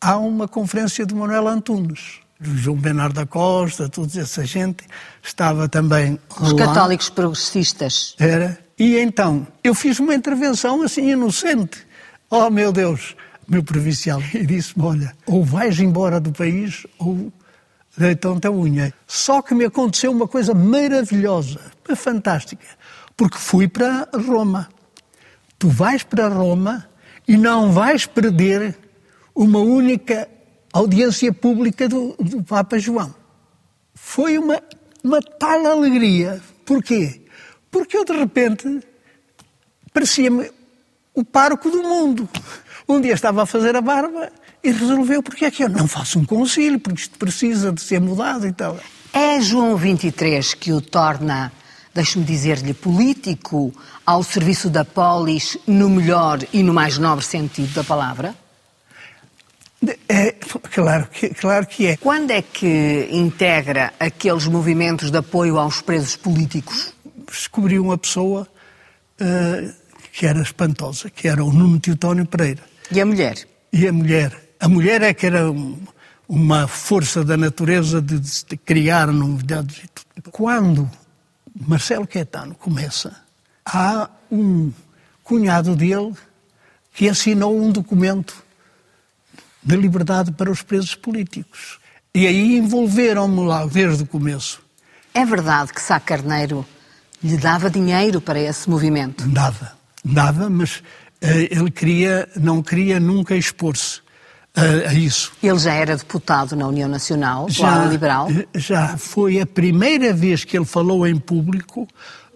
há 0.00 0.16
uma 0.16 0.46
conferência 0.46 1.04
de 1.04 1.14
Manuel 1.14 1.48
Antunes. 1.48 2.20
João 2.40 2.76
Bernardo 2.76 3.14
da 3.14 3.26
Costa, 3.26 3.88
toda 3.88 4.20
essa 4.20 4.44
gente, 4.44 4.84
estava 5.22 5.68
também 5.68 6.20
Os 6.40 6.52
lá. 6.52 6.66
católicos 6.66 7.10
progressistas. 7.10 8.14
Era. 8.18 8.58
E 8.78 8.96
então, 8.98 9.44
eu 9.64 9.74
fiz 9.74 9.98
uma 9.98 10.14
intervenção 10.14 10.82
assim 10.82 11.10
inocente. 11.10 11.84
Oh, 12.30 12.48
meu 12.48 12.70
Deus, 12.70 13.16
meu 13.48 13.64
provincial. 13.64 14.22
E 14.32 14.46
disse-me, 14.46 14.84
olha, 14.84 15.16
ou 15.26 15.44
vais 15.44 15.80
embora 15.80 16.20
do 16.20 16.30
país 16.30 16.86
ou 16.98 17.32
deitam-te 17.98 18.46
a 18.46 18.50
unha. 18.50 18.94
Só 19.06 19.42
que 19.42 19.54
me 19.54 19.64
aconteceu 19.64 20.10
uma 20.10 20.28
coisa 20.28 20.54
maravilhosa, 20.54 21.60
fantástica, 21.96 22.66
porque 23.16 23.36
fui 23.36 23.66
para 23.66 24.08
Roma. 24.14 24.68
Tu 25.58 25.68
vais 25.68 26.02
para 26.02 26.28
Roma 26.28 26.88
e 27.26 27.36
não 27.36 27.72
vais 27.72 28.06
perder 28.06 28.78
uma 29.34 29.58
única 29.58 30.28
audiência 30.72 31.32
pública 31.32 31.88
do, 31.88 32.14
do 32.18 32.42
Papa 32.42 32.78
João. 32.78 33.14
Foi 33.94 34.38
uma, 34.38 34.62
uma 35.02 35.20
tal 35.20 35.66
alegria. 35.66 36.40
Porquê? 36.64 37.22
Porque 37.70 37.96
eu, 37.96 38.04
de 38.04 38.12
repente, 38.12 38.80
parecia-me 39.92 40.50
o 41.14 41.24
pároco 41.24 41.70
do 41.70 41.82
mundo. 41.82 42.28
Um 42.88 43.00
dia 43.00 43.12
estava 43.12 43.42
a 43.42 43.46
fazer 43.46 43.74
a 43.76 43.80
barba 43.80 44.30
e 44.62 44.70
resolveu 44.70 45.22
porque 45.22 45.44
é 45.44 45.50
que 45.50 45.62
eu 45.62 45.68
não 45.68 45.86
faço 45.86 46.18
um 46.18 46.24
concílio, 46.24 46.80
porque 46.80 47.00
isto 47.00 47.18
precisa 47.18 47.72
de 47.72 47.80
ser 47.80 48.00
mudado 48.00 48.46
e 48.46 48.52
tal. 48.52 48.78
É 49.12 49.40
João 49.40 49.76
23 49.76 50.54
que 50.54 50.72
o 50.72 50.80
torna, 50.80 51.52
deixe-me 51.94 52.24
dizer-lhe, 52.24 52.74
político 52.74 53.72
ao 54.04 54.22
serviço 54.22 54.68
da 54.68 54.84
polis 54.84 55.56
no 55.66 55.88
melhor 55.88 56.40
e 56.52 56.62
no 56.62 56.74
mais 56.74 56.98
nobre 56.98 57.24
sentido 57.24 57.72
da 57.74 57.84
palavra? 57.84 58.34
É, 60.08 60.32
claro, 60.72 61.06
que, 61.06 61.28
claro 61.30 61.66
que 61.66 61.86
é. 61.86 61.96
Quando 61.96 62.32
é 62.32 62.42
que 62.42 63.08
integra 63.12 63.92
aqueles 63.98 64.46
movimentos 64.46 65.10
de 65.10 65.18
apoio 65.18 65.58
aos 65.58 65.80
presos 65.80 66.16
políticos? 66.16 66.92
Descobri 67.30 67.78
uma 67.78 67.96
pessoa 67.96 68.48
uh, 69.20 69.74
que 70.12 70.26
era 70.26 70.42
espantosa, 70.42 71.08
que 71.10 71.28
era 71.28 71.44
o 71.44 71.52
Nuno 71.52 71.78
Teutónio 71.78 72.26
Pereira. 72.26 72.62
E 72.90 73.00
a 73.00 73.06
mulher? 73.06 73.36
E 73.72 73.86
a 73.86 73.92
mulher. 73.92 74.47
A 74.60 74.68
mulher 74.68 75.02
é 75.02 75.14
que 75.14 75.26
era 75.26 75.50
um, 75.50 75.78
uma 76.28 76.66
força 76.66 77.24
da 77.24 77.36
natureza 77.36 78.02
de, 78.02 78.18
de 78.18 78.56
criar 78.56 79.06
novidades. 79.08 79.82
Quando 80.30 80.90
Marcelo 81.54 82.06
Caetano 82.06 82.54
começa, 82.54 83.16
há 83.64 84.10
um 84.30 84.72
cunhado 85.22 85.76
dele 85.76 86.12
que 86.92 87.08
assinou 87.08 87.56
um 87.56 87.70
documento 87.70 88.34
de 89.62 89.76
liberdade 89.76 90.32
para 90.32 90.50
os 90.50 90.62
presos 90.62 90.94
políticos. 90.94 91.78
E 92.12 92.26
aí 92.26 92.56
envolveram-me 92.56 93.46
lá 93.46 93.64
desde 93.66 94.02
o 94.02 94.06
começo. 94.06 94.60
É 95.14 95.24
verdade 95.24 95.72
que 95.72 95.80
Sá 95.80 96.00
Carneiro 96.00 96.66
lhe 97.22 97.36
dava 97.36 97.70
dinheiro 97.70 98.20
para 98.20 98.40
esse 98.40 98.68
movimento? 98.68 99.26
Dava, 99.28 99.72
dava, 100.04 100.50
mas 100.50 100.76
uh, 100.76 100.82
ele 101.50 101.70
queria, 101.70 102.28
não 102.36 102.62
queria 102.62 102.98
nunca 102.98 103.36
expor-se 103.36 104.00
a, 104.58 104.90
a, 104.90 104.94
isso. 104.94 105.32
Ele 105.42 105.58
já 105.58 105.72
era 105.72 105.96
deputado 105.96 106.56
na 106.56 106.66
União 106.66 106.88
Nacional, 106.88 107.48
já, 107.48 107.84
Liberal? 107.86 108.28
Já 108.54 108.96
foi 108.96 109.40
a 109.40 109.46
primeira 109.46 110.12
vez 110.12 110.44
que 110.44 110.56
ele 110.56 110.66
falou 110.66 111.06
em 111.06 111.16
público 111.16 111.86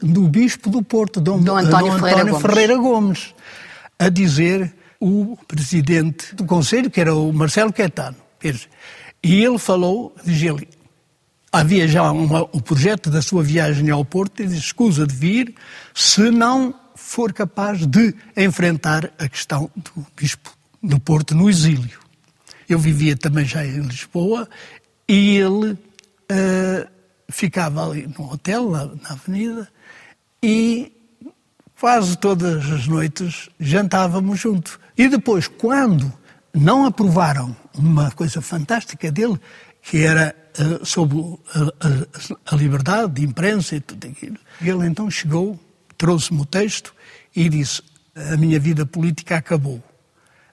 do 0.01 0.29
Bispo 0.29 0.71
do 0.71 0.83
Porto, 0.83 1.21
Dom, 1.21 1.41
Dom 1.41 1.57
António, 1.57 1.93
Dom 1.93 1.99
Ferreira, 1.99 2.23
António 2.23 2.33
Gomes. 2.33 2.43
Ferreira 2.43 2.77
Gomes, 2.77 3.35
a 3.99 4.09
dizer 4.09 4.75
o 5.01 5.37
presidente 5.49 6.35
do 6.35 6.45
Conselho, 6.45 6.91
que 6.91 7.01
era 7.01 7.15
o 7.15 7.33
Marcelo 7.33 7.73
Caetano. 7.73 8.17
E 9.23 9.45
ele 9.45 9.59
falou, 9.59 10.15
diz 10.25 10.43
ele, 10.43 10.69
havia 11.53 11.87
já 11.87 12.11
uma, 12.11 12.43
um 12.53 12.61
projeto 12.61 13.11
da 13.11 13.21
sua 13.21 13.43
viagem 13.43 13.91
ao 13.91 14.05
Porto 14.05 14.43
e 14.43 14.47
disse, 14.47 14.59
escusa 14.59 15.07
de 15.07 15.15
vir 15.15 15.55
se 15.95 16.31
não 16.31 16.75
for 16.95 17.33
capaz 17.33 17.87
de 17.87 18.15
enfrentar 18.37 19.13
a 19.19 19.29
questão 19.29 19.71
do 19.77 20.07
Bispo 20.17 20.57
do 20.83 20.99
Porto 20.99 21.35
no 21.35 21.49
exílio. 21.49 22.02
Eu 22.69 22.79
vivia 22.79 23.17
também 23.17 23.45
já 23.45 23.65
em 23.65 23.81
Lisboa 23.81 24.49
e 25.09 25.37
ele 25.37 25.73
uh, 25.73 26.89
ficava 27.29 27.89
ali 27.89 28.07
no 28.19 28.33
hotel, 28.33 28.71
na, 28.71 28.87
na 28.87 29.11
avenida, 29.11 29.69
e 30.43 30.93
quase 31.79 32.17
todas 32.17 32.71
as 32.71 32.87
noites 32.87 33.49
jantávamos 33.59 34.41
juntos. 34.41 34.79
E 34.97 35.09
depois, 35.09 35.49
quando 35.49 36.13
não 36.55 36.87
aprovaram 36.87 37.57
uma 37.75 38.11
coisa 38.11 38.41
fantástica 38.41 39.11
dele, 39.11 39.39
que 39.83 40.05
era 40.05 40.35
uh, 40.59 40.87
sobre 40.87 41.19
a, 42.47 42.55
liberdade 42.55 43.15
de 43.15 43.25
imprensa 43.25 43.77
e 43.77 43.81
tudo 43.81 44.07
aquilo, 44.07 44.39
ele 44.61 44.87
então 44.87 45.11
chegou, 45.11 45.59
trouxe-me 45.99 46.41
o 46.41 46.47
texto 46.47 46.95
e 47.35 47.49
disse: 47.49 47.83
A 48.15 48.37
minha 48.37 48.61
vida 48.61 48.87
política 48.87 49.37
acabou. 49.37 49.83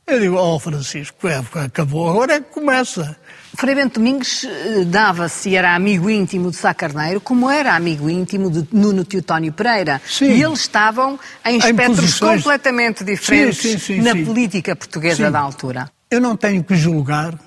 Eu 0.10 0.20
digo, 0.20 0.36
ó 0.38 0.56
oh, 0.56 0.60
Francisco, 0.60 1.28
é, 1.28 1.44
acabou, 1.63 2.10
agora 2.10 2.34
é 2.34 2.39
que 2.39 2.50
começa. 2.51 3.16
Frei 3.56 3.75
Bento 3.75 4.00
Domingos 4.00 4.44
eh, 4.44 4.84
dava-se, 4.86 5.56
era 5.56 5.75
amigo 5.75 6.10
íntimo 6.10 6.50
de 6.50 6.58
Sá 6.58 6.74
Carneiro, 6.74 7.22
como 7.22 7.48
era 7.48 7.75
amigo 7.75 8.10
íntimo 8.10 8.50
de 8.50 8.68
Nuno 8.72 9.06
Teotónio 9.06 9.54
Pereira. 9.54 10.01
Sim. 10.08 10.32
E 10.32 10.44
eles 10.44 10.62
estavam 10.62 11.20
em 11.46 11.58
espectros 11.58 12.16
em 12.16 12.25
completamente 12.25 13.04
diferentes 13.04 13.60
sim, 13.60 13.78
sim, 13.78 14.01
na 14.01 14.16
política 14.16 14.75
portuguesa 14.75 15.30
da 15.30 15.39
altura. 15.39 15.92
Eu 16.10 16.20
não 16.20 16.36
tenho 16.36 16.63
que 16.63 16.75
julgar 16.75 17.38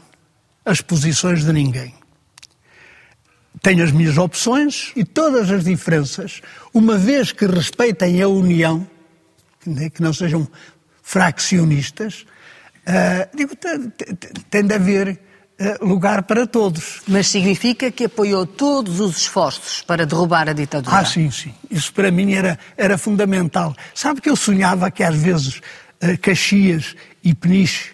as 0.64 0.80
posições 0.80 1.44
de 1.44 1.52
ninguém. 1.52 1.94
Tenho 3.60 3.82
as 3.82 3.90
minhas 3.90 4.16
opções 4.18 4.92
e 4.94 5.04
todas 5.04 5.50
as 5.50 5.64
diferenças, 5.64 6.40
uma 6.72 6.96
vez 6.96 7.32
que 7.32 7.44
respeitem 7.46 8.22
a 8.22 8.28
união, 8.28 8.86
que 9.92 10.00
não 10.00 10.12
sejam 10.12 10.46
fraccionistas, 11.02 12.24
uh, 12.86 13.36
digo, 13.36 13.54
tem 14.50 14.66
de 14.66 14.74
haver 14.74 15.18
uh, 15.60 15.86
lugar 15.86 16.22
para 16.24 16.46
todos. 16.46 17.02
Mas 17.06 17.28
significa 17.28 17.90
que 17.90 18.04
apoiou 18.04 18.46
todos 18.46 19.00
os 19.00 19.16
esforços 19.18 19.82
para 19.82 20.06
derrubar 20.06 20.48
a 20.48 20.52
ditadura? 20.52 20.96
Ah, 20.96 21.04
sim, 21.04 21.30
sim. 21.30 21.54
Isso 21.70 21.92
para 21.92 22.10
mim 22.10 22.32
era, 22.32 22.58
era 22.76 22.98
fundamental. 22.98 23.74
Sabe 23.94 24.20
que 24.20 24.30
eu 24.30 24.36
sonhava 24.36 24.90
que 24.90 25.02
às 25.02 25.16
vezes 25.16 25.56
uh, 26.02 26.18
Caxias 26.20 26.94
e 27.22 27.34
Peniche 27.34 27.92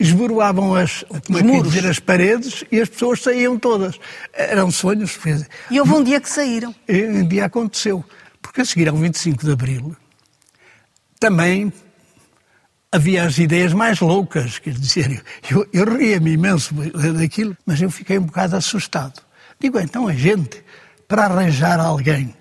esboroavam 0.00 0.74
as, 0.74 1.04
como 1.26 1.38
é 1.38 1.42
muros. 1.42 1.72
dizer, 1.72 1.86
as 1.86 1.98
paredes 1.98 2.64
e 2.72 2.80
as 2.80 2.88
pessoas 2.88 3.22
saíam 3.22 3.58
todas. 3.58 4.00
Eram 4.32 4.70
sonhos. 4.70 5.18
E 5.70 5.78
houve 5.78 5.92
um 5.92 6.02
dia 6.02 6.18
que 6.18 6.28
saíram. 6.28 6.74
E 6.88 7.04
um 7.04 7.28
dia 7.28 7.44
aconteceu. 7.44 8.02
Porque 8.40 8.62
a 8.62 8.64
seguir 8.64 8.88
ao 8.88 8.96
25 8.96 9.44
de 9.44 9.52
Abril, 9.52 9.94
também 11.20 11.70
havia 12.92 13.24
as 13.24 13.38
ideias 13.38 13.72
mais 13.72 14.00
loucas, 14.00 14.58
quer 14.58 14.74
dizer, 14.74 15.22
eu, 15.50 15.66
eu 15.72 15.96
ria-me 15.96 16.32
imenso 16.32 16.74
daquilo, 16.74 17.56
mas 17.64 17.80
eu 17.80 17.90
fiquei 17.90 18.18
um 18.18 18.24
bocado 18.24 18.56
assustado. 18.56 19.22
Digo, 19.60 19.78
então 19.78 20.08
a 20.08 20.12
gente, 20.12 20.64
para 21.06 21.24
arranjar 21.24 21.78
alguém 21.78 22.34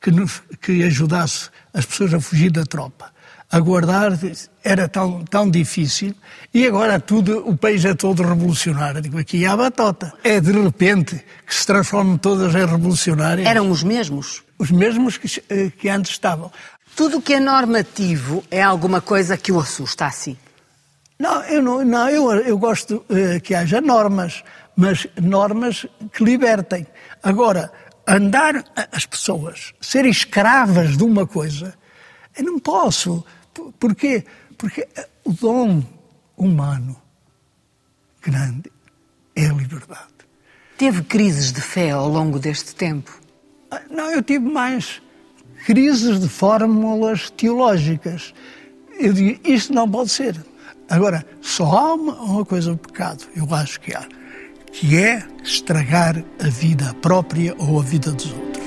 que, 0.00 0.10
nos, 0.10 0.42
que 0.60 0.82
ajudasse 0.82 1.50
as 1.72 1.86
pessoas 1.86 2.14
a 2.14 2.20
fugir 2.20 2.50
da 2.50 2.64
tropa, 2.64 3.12
a 3.52 3.60
guardar 3.60 4.18
era 4.64 4.88
tão, 4.88 5.22
tão 5.24 5.50
difícil 5.50 6.14
e 6.54 6.66
agora 6.66 6.98
tudo, 6.98 7.46
o 7.46 7.54
país 7.54 7.84
é 7.84 7.92
todo 7.92 8.22
revolucionário. 8.22 9.02
Digo, 9.02 9.18
aqui 9.18 9.44
há 9.44 9.54
batota. 9.54 10.10
É 10.24 10.40
de 10.40 10.52
repente 10.52 11.22
que 11.46 11.54
se 11.54 11.66
transformam 11.66 12.16
todas 12.16 12.54
em 12.54 12.64
revolucionárias. 12.64 13.46
Eram 13.46 13.70
os 13.70 13.82
mesmos? 13.82 14.42
Os 14.58 14.70
mesmos 14.70 15.18
que, 15.18 15.42
eh, 15.50 15.70
que 15.76 15.90
antes 15.90 16.12
estavam. 16.12 16.50
Tudo 16.94 17.18
o 17.18 17.22
que 17.22 17.34
é 17.34 17.40
normativo 17.40 18.44
é 18.50 18.62
alguma 18.62 19.00
coisa 19.00 19.36
que 19.36 19.50
o 19.50 19.58
assusta 19.58 20.06
assim? 20.06 20.36
Não, 21.18 21.42
eu, 21.44 21.62
não, 21.62 21.84
não, 21.84 22.08
eu, 22.08 22.32
eu 22.40 22.58
gosto 22.58 23.04
uh, 23.08 23.40
que 23.42 23.54
haja 23.54 23.80
normas, 23.80 24.42
mas 24.76 25.06
normas 25.20 25.86
que 26.12 26.24
libertem. 26.24 26.86
Agora, 27.22 27.72
andar 28.06 28.64
as 28.90 29.06
pessoas, 29.06 29.72
ser 29.80 30.04
escravas 30.04 30.96
de 30.96 31.04
uma 31.04 31.26
coisa, 31.26 31.74
eu 32.36 32.44
não 32.44 32.58
posso. 32.58 33.24
Porquê? 33.78 34.24
Porque 34.58 34.86
o 35.24 35.32
dom 35.32 35.82
humano 36.36 37.00
grande 38.20 38.70
é 39.34 39.46
a 39.46 39.52
liberdade. 39.52 40.12
Teve 40.76 41.02
crises 41.02 41.52
de 41.52 41.60
fé 41.60 41.90
ao 41.90 42.08
longo 42.08 42.38
deste 42.38 42.74
tempo? 42.74 43.20
Ah, 43.70 43.82
não, 43.90 44.10
eu 44.10 44.22
tive 44.22 44.44
mais 44.44 45.00
crises 45.64 46.20
de 46.20 46.28
fórmulas 46.28 47.30
teológicas. 47.30 48.34
Eu 48.98 49.12
digo, 49.12 49.40
isto 49.44 49.72
não 49.72 49.90
pode 49.90 50.10
ser. 50.10 50.36
Agora, 50.88 51.24
só 51.40 51.64
há 51.64 51.94
uma, 51.94 52.14
uma 52.20 52.44
coisa, 52.44 52.72
um 52.72 52.76
pecado, 52.76 53.24
eu 53.34 53.52
acho 53.54 53.80
que 53.80 53.94
há, 53.94 54.06
que 54.72 54.96
é 54.96 55.24
estragar 55.42 56.22
a 56.38 56.48
vida 56.48 56.94
própria 57.00 57.54
ou 57.58 57.80
a 57.80 57.82
vida 57.82 58.12
dos 58.12 58.32
outros. 58.32 58.61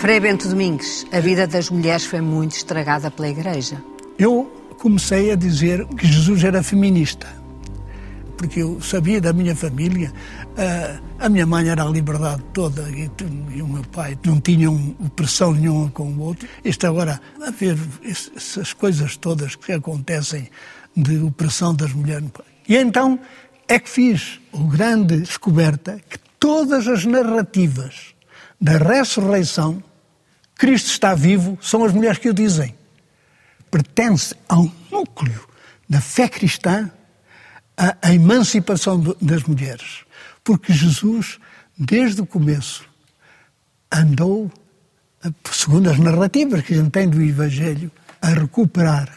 Frei 0.00 0.18
Bento 0.18 0.48
Domingues, 0.48 1.04
a 1.12 1.20
vida 1.20 1.46
das 1.46 1.68
mulheres 1.68 2.06
foi 2.06 2.22
muito 2.22 2.52
estragada 2.52 3.10
pela 3.10 3.28
Igreja. 3.28 3.84
Eu 4.18 4.50
comecei 4.78 5.30
a 5.30 5.36
dizer 5.36 5.86
que 5.88 6.06
Jesus 6.06 6.42
era 6.42 6.62
feminista, 6.62 7.26
porque 8.38 8.62
eu 8.62 8.80
sabia 8.80 9.20
da 9.20 9.30
minha 9.34 9.54
família, 9.54 10.10
uh, 10.52 11.02
a 11.18 11.28
minha 11.28 11.44
mãe 11.44 11.68
era 11.68 11.82
a 11.82 11.86
liberdade 11.86 12.42
toda 12.54 12.88
e, 12.88 13.10
o 13.60 13.68
meu 13.68 13.84
pai 13.92 14.18
não 14.24 14.40
tinham 14.40 14.96
opressão 15.04 15.52
nenhuma 15.52 15.90
com 15.90 16.04
o 16.04 16.20
outro. 16.20 16.48
Isto 16.64 16.86
agora, 16.86 17.20
a 17.46 17.50
ver 17.50 17.76
essas 18.02 18.72
coisas 18.72 19.18
todas 19.18 19.54
que 19.54 19.70
acontecem 19.70 20.48
de 20.96 21.18
opressão 21.18 21.74
das 21.74 21.92
mulheres. 21.92 22.30
E 22.66 22.74
então 22.74 23.20
é 23.68 23.78
que 23.78 23.90
fiz 23.90 24.40
a 24.54 24.62
grande 24.74 25.18
descoberta 25.18 26.00
que 26.08 26.18
todas 26.38 26.88
as 26.88 27.04
narrativas 27.04 28.14
da 28.58 28.78
ressurreição 28.78 29.82
Cristo 30.60 30.90
está 30.90 31.14
vivo, 31.14 31.58
são 31.62 31.82
as 31.82 31.90
mulheres 31.90 32.18
que 32.18 32.28
o 32.28 32.34
dizem. 32.34 32.74
Pertence 33.70 34.34
ao 34.46 34.70
núcleo 34.92 35.48
da 35.88 36.02
fé 36.02 36.28
cristã 36.28 36.90
a, 37.74 37.96
a 38.02 38.12
emancipação 38.12 39.16
das 39.22 39.42
mulheres. 39.44 40.04
Porque 40.44 40.70
Jesus, 40.70 41.38
desde 41.78 42.20
o 42.20 42.26
começo, 42.26 42.86
andou, 43.90 44.52
segundo 45.50 45.88
as 45.88 45.98
narrativas 45.98 46.60
que 46.60 46.74
a 46.74 46.76
gente 46.76 46.90
tem 46.90 47.08
do 47.08 47.22
Evangelho, 47.22 47.90
a 48.20 48.28
recuperar 48.28 49.16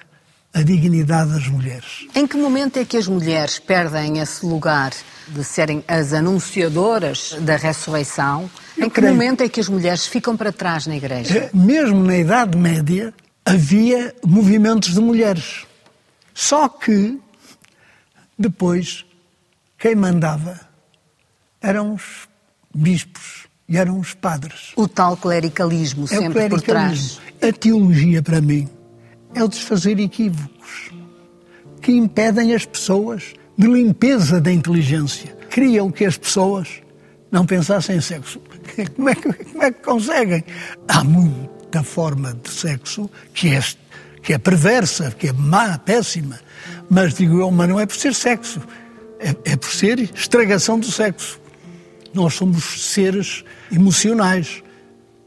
a 0.53 0.61
dignidade 0.61 1.31
das 1.31 1.47
mulheres. 1.49 2.07
Em 2.15 2.25
que 2.25 2.37
momento 2.37 2.77
é 2.77 2.85
que 2.85 2.95
as 2.95 3.09
mulheres 3.09 3.59
perdem 3.59 4.19
esse 4.19 4.45
lugar 4.45 4.93
de 5.27 5.43
serem 5.43 5.83
as 5.89 6.13
anunciadoras 6.13 7.35
da 7.41 7.57
ressurreição 7.57 8.49
em 8.77 8.83
que 8.83 8.89
creio. 8.89 9.13
momento 9.13 9.41
é 9.41 9.49
que 9.49 9.59
as 9.59 9.69
mulheres 9.69 10.05
ficam 10.05 10.35
para 10.35 10.51
trás 10.51 10.87
na 10.87 10.95
igreja? 10.95 11.37
É, 11.37 11.49
mesmo 11.53 12.03
na 12.03 12.17
Idade 12.17 12.57
Média 12.57 13.13
havia 13.45 14.13
movimentos 14.25 14.93
de 14.93 14.99
mulheres. 14.99 15.65
Só 16.33 16.67
que 16.67 17.19
depois 18.37 19.05
quem 19.77 19.95
mandava 19.95 20.59
eram 21.61 21.93
os 21.93 22.27
bispos 22.73 23.47
e 23.67 23.77
eram 23.77 23.99
os 23.99 24.13
padres. 24.13 24.71
O 24.75 24.87
tal 24.87 25.15
clericalismo 25.15 26.05
é 26.05 26.07
sempre 26.07 26.49
por 26.49 26.61
trás. 26.61 27.19
A 27.41 27.51
teologia 27.51 28.21
para 28.21 28.41
mim 28.41 28.67
é 29.33 29.43
o 29.43 29.47
desfazer 29.47 29.99
equívocos 29.99 30.91
que 31.81 31.91
impedem 31.91 32.53
as 32.53 32.65
pessoas 32.65 33.33
de 33.57 33.67
limpeza 33.67 34.39
da 34.39 34.51
inteligência. 34.51 35.35
Criam 35.49 35.91
que 35.91 36.05
as 36.05 36.17
pessoas 36.17 36.82
não 37.33 37.47
pensassem 37.47 37.97
em 37.97 38.01
sexo. 38.01 38.39
Como 38.95 39.09
é, 39.09 39.15
que, 39.15 39.33
como 39.33 39.63
é 39.63 39.71
que 39.71 39.81
conseguem? 39.81 40.43
Há 40.87 41.03
muita 41.03 41.81
forma 41.81 42.33
de 42.35 42.49
sexo 42.49 43.09
que 43.33 43.49
é, 43.49 43.61
que 44.21 44.33
é 44.33 44.37
perversa, 44.37 45.09
que 45.11 45.29
é 45.29 45.33
má, 45.33 45.77
péssima. 45.79 46.39
Mas 46.89 47.15
digo 47.15 47.39
eu, 47.39 47.49
mas 47.49 47.67
não 47.67 47.79
é 47.79 47.87
por 47.87 47.95
ser 47.95 48.13
sexo, 48.13 48.61
é, 49.19 49.51
é 49.51 49.55
por 49.57 49.69
ser 49.69 49.99
estragação 49.99 50.79
do 50.79 50.85
sexo. 50.91 51.41
Nós 52.13 52.35
somos 52.35 52.91
seres 52.91 53.43
emocionais. 53.71 54.61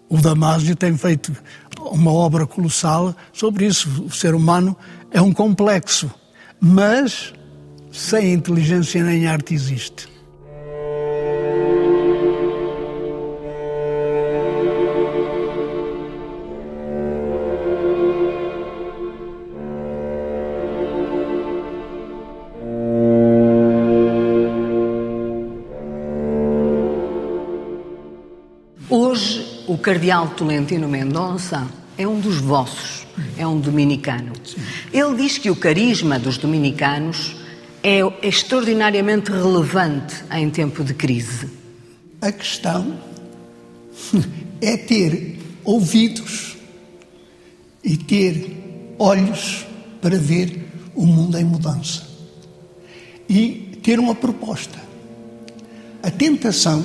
O 0.09 0.19
Damásio 0.19 0.77
tem 0.77 0.97
feito 0.97 1.35
uma 1.81 2.12
obra 2.12 2.47
colossal 2.47 3.16
sobre 3.33 3.66
isso. 3.66 4.05
O 4.05 4.12
ser 4.12 4.33
humano 4.33 4.77
é 5.11 5.21
um 5.21 5.33
complexo, 5.33 6.09
mas 6.61 7.35
sem 7.90 8.33
inteligência 8.33 9.03
nem 9.03 9.27
arte 9.27 9.55
existe. 9.55 10.16
Cardeal 29.87 30.31
Tolentino 30.31 30.88
Mendonça 30.88 31.64
é 31.96 32.09
um 32.09 32.18
dos 32.18 32.38
vossos, 32.38 33.07
é 33.38 33.46
um 33.46 33.61
dominicano. 33.61 34.33
Ele 34.92 35.14
diz 35.14 35.38
que 35.38 35.49
o 35.49 35.55
carisma 35.55 36.18
dos 36.18 36.37
dominicanos 36.37 37.37
é 37.85 38.01
extraordinariamente 38.20 39.31
relevante 39.31 40.25
em 40.33 40.51
tempo 40.51 40.83
de 40.83 40.92
crise. 40.92 41.49
A 42.20 42.33
questão 42.33 42.99
é 44.61 44.77
ter 44.77 45.38
ouvidos 45.62 46.57
e 47.85 47.96
ter 47.96 48.96
olhos 48.99 49.64
para 50.03 50.18
ver 50.18 50.66
o 50.96 51.07
mundo 51.07 51.38
em 51.38 51.44
mudança. 51.44 52.03
e 53.29 53.79
ter 53.85 54.01
uma 54.01 54.16
proposta. 54.16 54.81
A 56.03 56.11
tentação, 56.11 56.85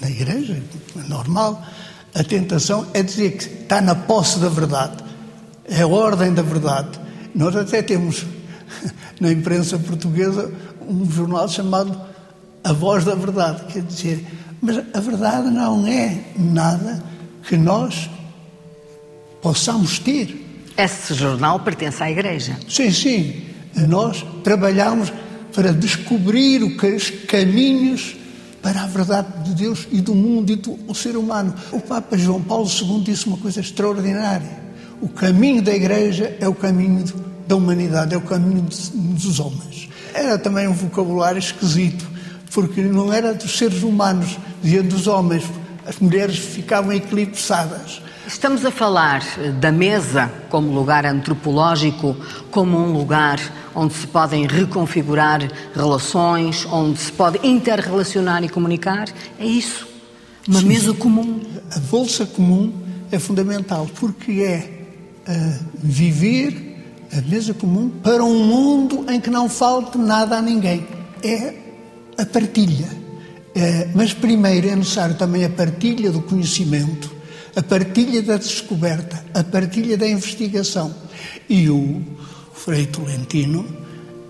na 0.00 0.10
igreja, 0.10 0.60
é 0.96 1.08
normal, 1.08 1.64
a 2.14 2.22
tentação 2.22 2.86
é 2.92 3.02
dizer 3.02 3.32
que 3.32 3.44
está 3.44 3.80
na 3.80 3.94
posse 3.94 4.38
da 4.38 4.48
verdade, 4.48 5.02
é 5.64 5.82
a 5.82 5.86
ordem 5.86 6.32
da 6.32 6.42
verdade. 6.42 7.00
Nós 7.34 7.56
até 7.56 7.80
temos 7.82 8.26
na 9.20 9.32
imprensa 9.32 9.78
portuguesa 9.78 10.52
um 10.86 11.10
jornal 11.10 11.48
chamado 11.48 11.98
A 12.62 12.72
Voz 12.72 13.04
da 13.04 13.14
Verdade, 13.14 13.64
quer 13.72 13.82
dizer, 13.82 14.26
mas 14.60 14.78
a 14.78 15.00
verdade 15.00 15.48
não 15.50 15.86
é 15.86 16.18
nada 16.36 17.02
que 17.48 17.56
nós 17.56 18.10
possamos 19.40 19.98
ter. 19.98 20.38
Esse 20.76 21.14
jornal 21.14 21.60
pertence 21.60 22.02
à 22.02 22.10
Igreja. 22.10 22.56
Sim, 22.68 22.90
sim. 22.92 23.42
Nós 23.88 24.24
trabalhamos 24.44 25.12
para 25.52 25.72
descobrir 25.72 26.62
os 26.62 27.10
caminhos 27.26 28.16
para 28.62 28.84
a 28.84 28.86
verdade 28.86 29.28
de 29.44 29.54
Deus 29.54 29.88
e 29.90 30.00
do 30.00 30.14
mundo 30.14 30.52
e 30.52 30.56
do 30.56 30.94
ser 30.94 31.16
humano. 31.16 31.52
O 31.72 31.80
Papa 31.80 32.16
João 32.16 32.40
Paulo 32.40 32.66
II 32.66 33.02
disse 33.02 33.26
uma 33.26 33.36
coisa 33.36 33.60
extraordinária. 33.60 34.62
O 35.00 35.08
caminho 35.08 35.60
da 35.60 35.74
Igreja 35.74 36.36
é 36.40 36.46
o 36.46 36.54
caminho 36.54 37.04
da 37.46 37.56
humanidade, 37.56 38.14
é 38.14 38.16
o 38.16 38.20
caminho 38.20 38.62
dos 38.62 39.40
homens. 39.40 39.88
Era 40.14 40.38
também 40.38 40.68
um 40.68 40.72
vocabulário 40.72 41.40
esquisito, 41.40 42.08
porque 42.54 42.82
não 42.82 43.12
era 43.12 43.34
dos 43.34 43.58
seres 43.58 43.82
humanos, 43.82 44.38
dizia 44.62 44.82
dos 44.82 45.08
homens. 45.08 45.42
As 45.84 45.98
mulheres 45.98 46.38
ficavam 46.38 46.92
eclipsadas. 46.92 48.00
Estamos 48.26 48.64
a 48.64 48.70
falar 48.70 49.22
da 49.60 49.72
mesa 49.72 50.32
como 50.48 50.72
lugar 50.72 51.04
antropológico, 51.04 52.16
como 52.50 52.78
um 52.78 52.92
lugar 52.92 53.40
onde 53.74 53.94
se 53.94 54.06
podem 54.06 54.46
reconfigurar 54.46 55.40
relações, 55.74 56.66
onde 56.70 56.98
se 56.98 57.12
pode 57.12 57.44
interrelacionar 57.46 58.44
e 58.44 58.48
comunicar. 58.48 59.08
É 59.38 59.44
isso. 59.44 59.88
Uma 60.46 60.60
Sim. 60.60 60.66
mesa 60.66 60.94
comum. 60.94 61.40
A 61.74 61.78
bolsa 61.80 62.24
comum 62.24 62.72
é 63.10 63.18
fundamental 63.18 63.88
porque 63.98 64.42
é 64.42 64.70
uh, 65.28 65.64
viver 65.74 66.72
a 67.12 67.20
mesa 67.22 67.52
comum 67.52 67.90
para 68.02 68.24
um 68.24 68.44
mundo 68.44 69.04
em 69.10 69.20
que 69.20 69.30
não 69.30 69.48
falte 69.48 69.98
nada 69.98 70.38
a 70.38 70.42
ninguém. 70.42 70.86
É 71.22 71.54
a 72.16 72.24
partilha. 72.24 73.02
É, 73.54 73.88
mas 73.94 74.14
primeiro 74.14 74.68
é 74.68 74.74
necessário 74.74 75.14
também 75.14 75.44
a 75.44 75.50
partilha 75.50 76.10
do 76.10 76.22
conhecimento, 76.22 77.11
a 77.54 77.62
partilha 77.62 78.22
da 78.22 78.36
descoberta, 78.36 79.24
a 79.34 79.44
partilha 79.44 79.96
da 79.96 80.08
investigação. 80.08 80.94
E 81.48 81.68
o 81.68 82.02
Frei 82.54 82.86
Tolentino 82.86 83.66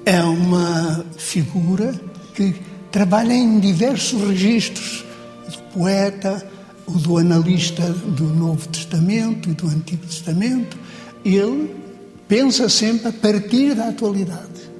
é 0.05 0.21
uma 0.23 1.05
figura 1.17 1.95
que 2.35 2.55
trabalha 2.91 3.33
em 3.33 3.61
diversos 3.61 4.21
registros, 4.21 5.05
do 5.49 5.59
poeta, 5.75 6.47
o 6.87 6.93
do 6.93 7.19
analista 7.19 7.89
do 7.91 8.25
Novo 8.25 8.69
Testamento 8.69 9.51
e 9.51 9.55
do 9.55 9.67
Antigo 9.69 10.07
Testamento. 10.07 10.77
Ele 11.25 11.75
pensa 12.27 12.69
sempre 12.69 13.09
a 13.09 13.13
partir 13.13 13.75
da 13.75 13.89
atualidade. 13.89 14.71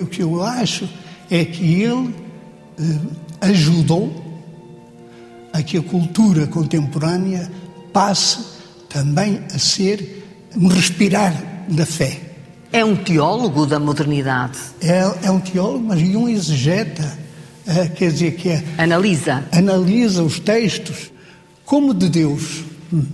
O 0.00 0.06
que 0.06 0.22
eu 0.22 0.42
acho 0.42 0.88
é 1.30 1.44
que 1.44 1.82
ele 1.82 2.14
eh, 2.78 2.98
ajudou 3.42 4.22
a 5.52 5.62
que 5.62 5.76
a 5.76 5.82
cultura 5.82 6.46
contemporânea 6.46 7.50
passe 7.92 8.38
também 8.88 9.40
a 9.54 9.58
ser 9.58 10.50
um 10.56 10.66
respirar 10.66 11.34
da 11.68 11.86
fé. 11.86 12.20
É 12.72 12.84
um 12.84 12.96
teólogo 12.96 13.66
da 13.66 13.78
modernidade. 13.78 14.58
É, 14.80 15.26
é 15.26 15.30
um 15.30 15.40
teólogo, 15.40 15.86
mas 15.88 16.00
e 16.00 16.16
um 16.16 16.28
exegeta. 16.28 17.18
É, 17.66 17.86
quer 17.86 18.10
dizer 18.10 18.34
que 18.34 18.48
é, 18.48 18.64
analisa. 18.78 19.44
Analisa 19.52 20.22
os 20.22 20.40
textos 20.40 21.12
como 21.64 21.94
de 21.94 22.08
Deus. 22.08 22.64
Hum. 22.92 23.04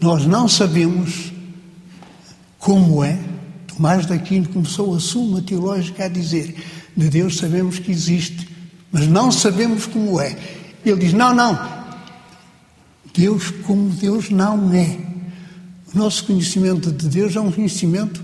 Nós 0.00 0.24
não 0.24 0.48
sabemos 0.48 1.32
como 2.58 3.04
é, 3.04 3.18
Tomás 3.66 4.10
Aquino 4.10 4.48
começou 4.48 4.94
a 4.94 5.00
suma 5.00 5.40
teológica 5.40 6.04
a 6.04 6.08
dizer: 6.08 6.54
de 6.96 7.08
Deus 7.08 7.38
sabemos 7.38 7.78
que 7.78 7.90
existe, 7.90 8.48
mas 8.92 9.06
não 9.06 9.32
sabemos 9.32 9.86
como 9.86 10.20
é. 10.20 10.36
Ele 10.84 11.00
diz: 11.00 11.12
não, 11.12 11.34
não. 11.34 11.79
Deus 13.14 13.50
como 13.66 13.90
Deus 13.90 14.30
não 14.30 14.72
é. 14.72 14.98
O 15.92 15.98
nosso 15.98 16.24
conhecimento 16.24 16.92
de 16.92 17.08
Deus 17.08 17.34
é 17.34 17.40
um 17.40 17.50
conhecimento 17.50 18.22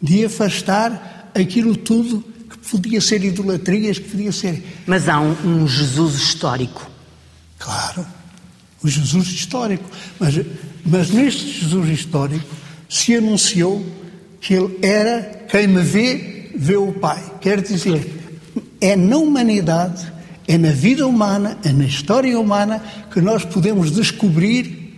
de 0.00 0.24
afastar 0.24 1.30
aquilo 1.34 1.76
tudo 1.76 2.24
que 2.48 2.56
podia 2.70 3.00
ser 3.00 3.22
idolatrias, 3.24 3.98
que 3.98 4.08
podia 4.08 4.32
ser. 4.32 4.62
Mas 4.86 5.08
há 5.08 5.20
um, 5.20 5.36
um 5.44 5.68
Jesus 5.68 6.14
histórico. 6.14 6.90
Claro, 7.58 8.06
o 8.82 8.88
Jesus 8.88 9.28
histórico. 9.28 9.84
Mas, 10.18 10.34
mas 10.84 11.10
neste 11.10 11.60
Jesus 11.60 11.88
histórico 11.88 12.46
se 12.88 13.14
anunciou 13.14 13.84
que 14.40 14.54
ele 14.54 14.78
era 14.82 15.46
quem 15.50 15.66
me 15.66 15.82
vê, 15.82 16.50
vê 16.54 16.76
o 16.76 16.92
Pai. 16.92 17.22
Quer 17.40 17.60
dizer, 17.60 18.12
é 18.80 18.96
na 18.96 19.16
humanidade, 19.16 20.12
é 20.46 20.56
na 20.56 20.70
vida 20.70 21.06
humana, 21.06 21.58
é 21.64 21.72
na 21.72 21.84
história 21.84 22.38
humana 22.38 22.82
que 23.12 23.20
nós 23.20 23.44
podemos 23.44 23.90
descobrir 23.90 24.94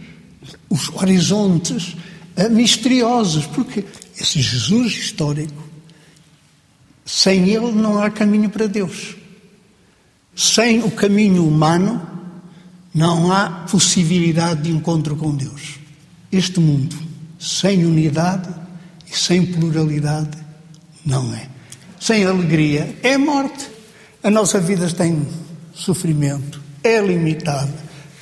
os 0.68 0.88
horizontes 0.90 1.96
eh, 2.37 2.48
misteriosos, 2.48 3.46
porque 3.46 3.84
esse 4.18 4.40
Jesus 4.40 4.92
histórico, 4.92 5.62
sem 7.04 7.48
ele 7.48 7.72
não 7.72 8.02
há 8.02 8.11
caminho 8.11 8.50
para 8.50 8.66
Deus. 8.66 9.16
Sem 10.34 10.82
o 10.82 10.90
caminho 10.90 11.46
humano, 11.46 12.06
não 12.94 13.32
há 13.32 13.66
possibilidade 13.70 14.62
de 14.62 14.70
encontro 14.70 15.16
com 15.16 15.34
Deus. 15.34 15.78
Este 16.30 16.61
mundo 16.61 16.96
sem 17.38 17.87
unidade 17.87 18.48
e 19.11 19.16
sem 19.16 19.46
pluralidade 19.46 20.37
não 21.04 21.32
é. 21.34 21.48
Sem 21.98 22.24
alegria 22.24 22.96
é 23.02 23.16
morte. 23.16 23.77
A 24.22 24.31
nossa 24.31 24.59
vida 24.59 24.90
tem 24.90 25.26
sofrimento, 25.72 26.61
é 26.83 27.00
limitada, 27.00 27.72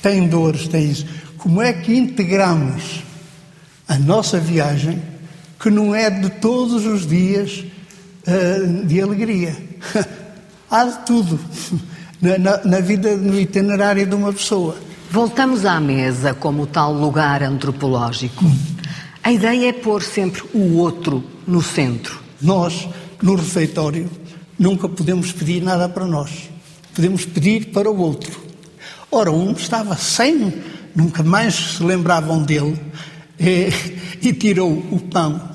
tem 0.01 0.27
dores, 0.27 0.67
tem 0.67 0.91
isso. 0.91 1.05
Como 1.37 1.59
é 1.61 1.73
que 1.73 1.95
integramos 1.95 3.03
a 3.87 3.97
nossa 3.97 4.39
viagem, 4.39 5.01
que 5.59 5.71
não 5.71 5.95
é 5.95 6.09
de 6.09 6.29
todos 6.29 6.85
os 6.85 7.07
dias 7.07 7.63
uh, 8.27 8.85
de 8.85 9.01
alegria? 9.01 9.55
Há 10.69 10.83
de 10.85 11.05
tudo 11.05 11.39
na, 12.21 12.37
na, 12.37 12.63
na 12.63 12.79
vida, 12.79 13.15
no 13.17 13.39
itinerário 13.39 14.05
de 14.05 14.13
uma 14.13 14.31
pessoa. 14.31 14.77
Voltamos 15.09 15.65
à 15.65 15.79
mesa 15.79 16.33
como 16.33 16.67
tal 16.67 16.93
lugar 16.93 17.41
antropológico. 17.41 18.45
A 19.23 19.31
ideia 19.31 19.69
é 19.69 19.73
pôr 19.73 20.03
sempre 20.03 20.43
o 20.53 20.77
outro 20.77 21.23
no 21.47 21.61
centro. 21.61 22.19
Nós, 22.39 22.87
no 23.21 23.35
refeitório, 23.35 24.09
nunca 24.57 24.89
podemos 24.89 25.31
pedir 25.31 25.61
nada 25.61 25.87
para 25.87 26.05
nós. 26.05 26.49
Podemos 26.93 27.25
pedir 27.25 27.67
para 27.67 27.89
o 27.89 27.97
outro. 27.97 28.41
Ora, 29.11 29.31
um 29.31 29.51
estava 29.51 29.95
sem, 29.95 30.53
nunca 30.95 31.23
mais 31.23 31.53
se 31.53 31.83
lembravam 31.83 32.43
dele, 32.43 32.79
e, 33.39 33.69
e 34.21 34.33
tirou 34.33 34.71
o 34.91 34.99
pão 34.99 35.49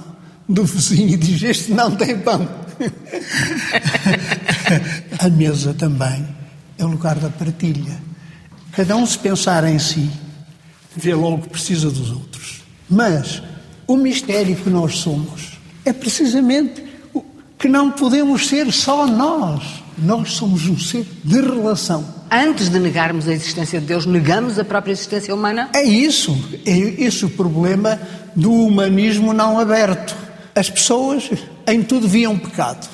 do 0.49 0.65
vizinho 0.65 1.11
e 1.11 1.17
diz: 1.17 1.43
Este 1.43 1.73
não 1.73 1.97
tem 1.97 2.19
pão. 2.19 2.49
A 5.19 5.29
mesa 5.29 5.75
também 5.75 6.27
é 6.79 6.85
o 6.85 6.89
lugar 6.89 7.17
da 7.17 7.29
partilha. 7.29 8.01
Cada 8.73 8.97
um 8.97 9.07
se 9.07 9.19
pensar 9.19 9.65
em 9.65 9.79
si, 9.79 10.11
vê 10.97 11.15
logo 11.15 11.43
que 11.43 11.51
precisa 11.51 11.91
dos 11.91 12.11
outros. 12.11 12.63
Mas 12.89 13.43
o 13.87 13.97
mistério 13.97 14.57
que 14.57 14.71
nós 14.71 14.99
somos 14.99 15.59
é 15.85 15.93
precisamente 15.93 16.92
que 17.63 17.69
não 17.69 17.93
podemos 17.93 18.49
ser 18.49 18.73
só 18.73 19.07
nós. 19.07 19.85
Nós 19.97 20.33
somos 20.33 20.67
um 20.67 20.77
ser 20.77 21.07
de 21.23 21.41
relação. 21.41 22.05
Antes 22.29 22.69
de 22.69 22.81
negarmos 22.81 23.29
a 23.29 23.33
existência 23.33 23.79
de 23.79 23.87
Deus, 23.87 24.05
negamos 24.05 24.59
a 24.59 24.65
própria 24.65 24.91
existência 24.91 25.33
humana? 25.33 25.71
É 25.73 25.85
isso. 25.85 26.37
É 26.67 26.77
esse 26.77 27.25
o 27.25 27.31
problema 27.31 28.01
do 28.35 28.53
humanismo 28.53 29.33
não 29.33 29.61
aberto. 29.61 30.17
As 30.57 30.69
pessoas 30.69 31.31
em 31.65 31.85
tudo 31.85 32.09
viam 32.09 32.37
pecado. 32.37 32.89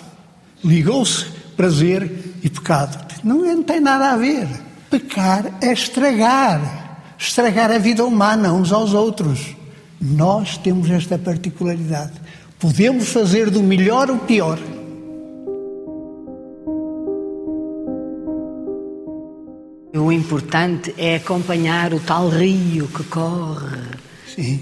Ligou-se 0.62 1.24
prazer 1.56 2.34
e 2.42 2.50
pecado. 2.50 3.06
Não, 3.24 3.38
não 3.38 3.62
tem 3.62 3.80
nada 3.80 4.10
a 4.10 4.16
ver. 4.18 4.46
Pecar 4.90 5.46
é 5.62 5.72
estragar. 5.72 7.14
Estragar 7.18 7.70
a 7.70 7.78
vida 7.78 8.04
humana 8.04 8.52
uns 8.52 8.70
aos 8.70 8.92
outros. 8.92 9.56
Nós 9.98 10.58
temos 10.58 10.90
esta 10.90 11.16
particularidade. 11.16 12.12
Podemos 12.58 13.10
fazer 13.10 13.50
do 13.50 13.62
melhor 13.62 14.10
o 14.10 14.18
pior. 14.18 14.58
O 19.94 20.10
importante 20.10 20.92
é 20.98 21.16
acompanhar 21.16 21.94
o 21.94 22.00
tal 22.00 22.28
rio 22.28 22.88
que 22.88 23.04
corre. 23.04 23.78
Sim. 24.34 24.60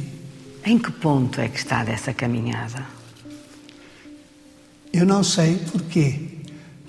Em 0.64 0.78
que 0.78 0.92
ponto 0.92 1.40
é 1.40 1.48
que 1.48 1.58
está 1.58 1.84
dessa 1.84 2.12
caminhada? 2.12 2.86
Eu 4.92 5.06
não 5.06 5.24
sei 5.24 5.56
porquê, 5.72 6.20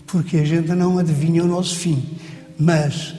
porque 0.05 0.37
a 0.37 0.45
gente 0.45 0.69
não 0.69 0.97
adivinha 0.97 1.41
o 1.41 1.47
nosso 1.47 1.75
fim, 1.75 2.17
mas 2.59 3.15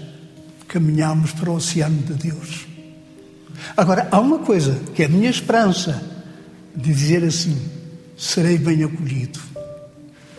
caminhamos 0.66 1.33
para 1.33 1.51
o 1.51 1.55
oceano 1.55 2.03
de 2.03 2.14
Deus. 2.14 2.66
Agora, 3.74 4.09
há 4.11 4.20
uma 4.20 4.40
coisa 4.40 4.79
que 4.94 5.03
é 5.03 5.07
a 5.07 5.09
minha 5.09 5.31
esperança 5.31 6.03
de 6.77 6.92
dizer 6.92 7.24
assim: 7.24 7.78
serei 8.18 8.59
bem 8.59 8.83
acolhido. 8.83 9.38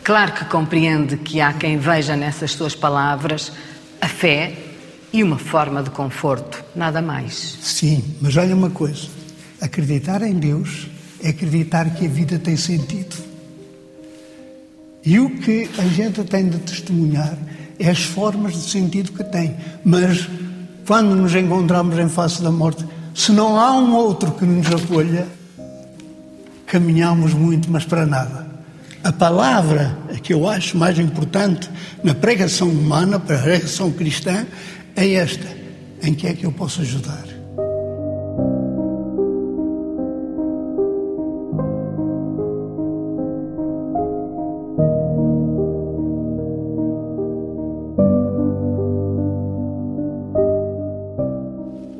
Claro 0.03 0.33
que 0.33 0.45
compreende 0.45 1.17
que 1.17 1.39
há 1.39 1.53
quem 1.53 1.77
veja 1.77 2.15
nessas 2.15 2.51
suas 2.51 2.75
palavras 2.75 3.51
a 4.01 4.07
fé 4.07 4.53
e 5.13 5.23
uma 5.23 5.37
forma 5.37 5.81
de 5.81 5.89
conforto, 5.89 6.63
nada 6.75 7.01
mais. 7.01 7.57
Sim, 7.61 8.03
mas 8.21 8.35
olha 8.35 8.55
uma 8.55 8.69
coisa: 8.69 9.07
acreditar 9.61 10.21
em 10.21 10.33
Deus 10.33 10.87
é 11.23 11.29
acreditar 11.29 11.89
que 11.95 12.05
a 12.05 12.09
vida 12.09 12.37
tem 12.37 12.57
sentido. 12.57 13.15
E 15.05 15.19
o 15.19 15.29
que 15.39 15.69
a 15.77 15.87
gente 15.87 16.23
tem 16.25 16.49
de 16.49 16.59
testemunhar 16.59 17.37
é 17.79 17.89
as 17.89 18.03
formas 18.03 18.53
de 18.53 18.69
sentido 18.69 19.13
que 19.13 19.23
tem. 19.23 19.55
Mas 19.83 20.27
quando 20.85 21.15
nos 21.15 21.33
encontramos 21.33 21.97
em 21.97 22.09
face 22.09 22.41
da 22.41 22.51
morte, 22.51 22.83
se 23.15 23.31
não 23.31 23.59
há 23.59 23.73
um 23.77 23.95
outro 23.95 24.31
que 24.31 24.45
nos 24.45 24.67
acolha, 24.67 25.27
caminhamos 26.69 27.33
muito, 27.33 27.69
mas 27.69 27.83
para 27.83 28.05
nada. 28.05 28.47
A 29.03 29.11
palavra 29.11 29.97
que 30.21 30.33
eu 30.33 30.47
acho 30.47 30.77
mais 30.77 30.99
importante 30.99 31.69
na 32.03 32.13
pregação 32.13 32.69
humana, 32.69 33.19
para 33.19 33.37
a 33.37 33.41
pregação 33.41 33.91
cristã, 33.91 34.45
é 34.95 35.13
esta: 35.13 35.47
em 36.03 36.13
que 36.13 36.27
é 36.27 36.33
que 36.33 36.45
eu 36.45 36.51
posso 36.51 36.81
ajudar? 36.81 37.25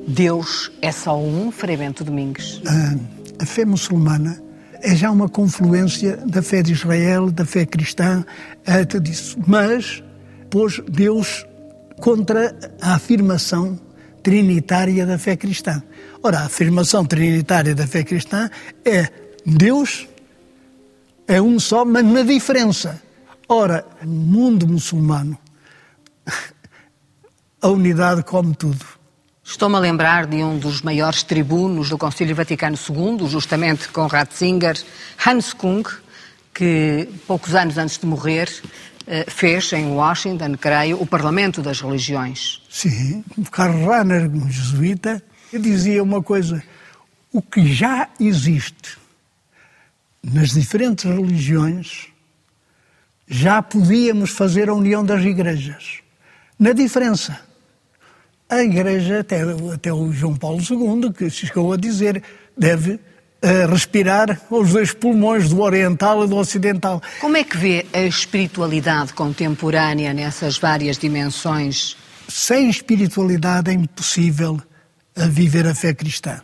Deus 0.07 0.69
é 0.81 0.91
só 0.91 1.17
um, 1.17 1.49
Frei 1.49 1.77
Bento 1.77 2.03
Domingues? 2.03 2.61
A, 2.67 3.43
a 3.43 3.45
fé 3.45 3.63
muçulmana 3.63 4.48
é 4.81 4.95
já 4.95 5.11
uma 5.11 5.29
confluência 5.29 6.17
da 6.17 6.41
fé 6.41 6.61
de 6.61 6.73
Israel, 6.73 7.31
da 7.31 7.45
fé 7.45 7.65
cristã, 7.65 8.25
é 8.65 8.85
tudo 8.85 9.09
isso. 9.09 9.37
Mas 9.45 10.03
pôs 10.49 10.81
Deus 10.89 11.45
contra 11.99 12.57
a 12.81 12.95
afirmação 12.95 13.79
trinitária 14.23 15.05
da 15.05 15.17
fé 15.17 15.35
cristã. 15.35 15.81
Ora, 16.21 16.39
a 16.39 16.45
afirmação 16.45 17.05
trinitária 17.05 17.73
da 17.73 17.87
fé 17.87 18.03
cristã 18.03 18.49
é 18.85 19.07
Deus 19.45 20.07
é 21.27 21.41
um 21.41 21.59
só, 21.59 21.85
mas 21.85 22.03
na 22.03 22.23
diferença. 22.23 23.01
Ora, 23.47 23.85
no 24.03 24.11
mundo 24.11 24.67
muçulmano, 24.67 25.37
a 27.61 27.67
unidade 27.67 28.23
come 28.23 28.55
tudo. 28.55 28.98
Estou-me 29.49 29.77
a 29.77 29.79
lembrar 29.79 30.27
de 30.27 30.43
um 30.43 30.59
dos 30.59 30.83
maiores 30.83 31.23
tribunos 31.23 31.89
do 31.89 31.97
Concílio 31.97 32.35
Vaticano 32.35 32.77
II, 32.77 33.27
justamente 33.27 33.89
com 33.89 34.05
Ratzinger, 34.05 34.79
Hans 35.25 35.53
Kung, 35.53 35.83
que 36.53 37.09
poucos 37.25 37.55
anos 37.55 37.75
antes 37.75 37.97
de 37.97 38.05
morrer 38.05 38.47
eh, 39.07 39.25
fez 39.27 39.73
em 39.73 39.87
Washington, 39.87 40.55
creio, 40.55 41.01
o 41.01 41.05
Parlamento 41.05 41.63
das 41.63 41.81
Religiões. 41.81 42.61
Sim, 42.69 43.25
Karl 43.51 43.87
Rahner, 43.87 44.29
um 44.29 44.51
jesuíta, 44.51 45.21
dizia 45.51 46.03
uma 46.03 46.21
coisa: 46.21 46.63
o 47.33 47.41
que 47.41 47.73
já 47.73 48.07
existe 48.19 48.99
nas 50.23 50.51
diferentes 50.51 51.05
religiões, 51.05 52.05
já 53.27 53.63
podíamos 53.63 54.29
fazer 54.29 54.69
a 54.69 54.75
união 54.75 55.03
das 55.03 55.25
igrejas. 55.25 56.01
Na 56.59 56.71
diferença 56.71 57.48
a 58.49 58.63
Igreja, 58.63 59.19
até, 59.19 59.41
até 59.73 59.93
o 59.93 60.11
João 60.11 60.35
Paulo 60.35 60.59
II, 60.59 61.13
que 61.13 61.29
chegou 61.29 61.71
a 61.71 61.77
dizer, 61.77 62.23
deve 62.57 62.93
uh, 62.93 63.71
respirar 63.71 64.41
os 64.49 64.73
dois 64.73 64.91
pulmões, 64.91 65.49
do 65.49 65.61
oriental 65.61 66.25
e 66.25 66.27
do 66.27 66.35
ocidental. 66.35 67.01
Como 67.21 67.37
é 67.37 67.43
que 67.43 67.55
vê 67.55 67.85
a 67.93 68.01
espiritualidade 68.01 69.13
contemporânea 69.13 70.13
nessas 70.13 70.57
várias 70.57 70.97
dimensões? 70.97 71.95
Sem 72.27 72.69
espiritualidade 72.69 73.69
é 73.69 73.73
impossível 73.73 74.59
a 75.15 75.25
viver 75.25 75.67
a 75.67 75.75
fé 75.75 75.93
cristã. 75.93 76.41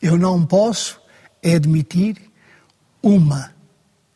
Eu 0.00 0.16
não 0.16 0.44
posso 0.44 1.00
admitir 1.44 2.16
uma 3.02 3.52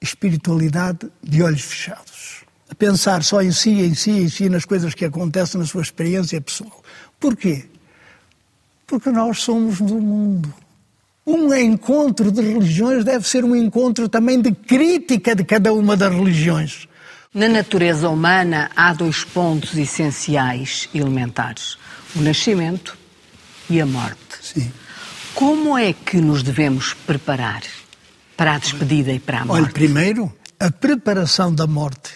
espiritualidade 0.01 1.11
de 1.23 1.43
olhos 1.43 1.63
fechados. 1.63 2.45
A 2.71 2.75
pensar 2.75 3.23
só 3.23 3.43
em 3.43 3.51
si, 3.51 3.71
em 3.71 3.95
si, 3.95 4.11
em 4.11 4.29
si, 4.29 4.49
nas 4.49 4.65
coisas 4.65 4.95
que 4.95 5.05
acontecem 5.05 5.59
na 5.61 5.67
sua 5.67 5.83
experiência 5.83 6.41
pessoal. 6.41 6.83
Porquê? 7.21 7.67
Porque 8.87 9.11
nós 9.11 9.41
somos 9.41 9.81
do 9.81 9.95
mundo. 9.97 10.53
Um 11.27 11.53
encontro 11.55 12.33
de 12.33 12.41
religiões 12.41 13.05
deve 13.05 13.29
ser 13.29 13.45
um 13.45 13.55
encontro 13.55 14.09
também 14.09 14.41
de 14.41 14.53
crítica 14.53 15.35
de 15.35 15.45
cada 15.45 15.73
uma 15.73 15.97
das 15.97 16.13
religiões. 16.13 16.89
Na 17.35 17.49
natureza 17.49 18.09
humana 18.09 18.71
há 18.75 18.95
dois 18.95 19.25
pontos 19.25 19.77
essenciais 19.77 20.89
elementares: 20.95 21.77
o 22.17 22.21
nascimento 22.21 22.97
e 23.69 23.81
a 23.81 23.85
morte. 23.85 24.39
Sim. 24.41 24.73
Como 25.35 25.77
é 25.77 25.93
que 25.93 26.17
nos 26.17 26.43
devemos 26.43 26.95
preparar 26.95 27.63
para 28.37 28.55
a 28.55 28.59
despedida 28.59 29.13
e 29.13 29.21
para 29.21 29.41
a 29.41 29.45
morte? 29.45 29.63
Olha, 29.63 29.73
primeiro, 29.73 30.33
a 30.59 30.71
preparação 30.71 31.55
da 31.55 31.67
morte. 31.67 32.15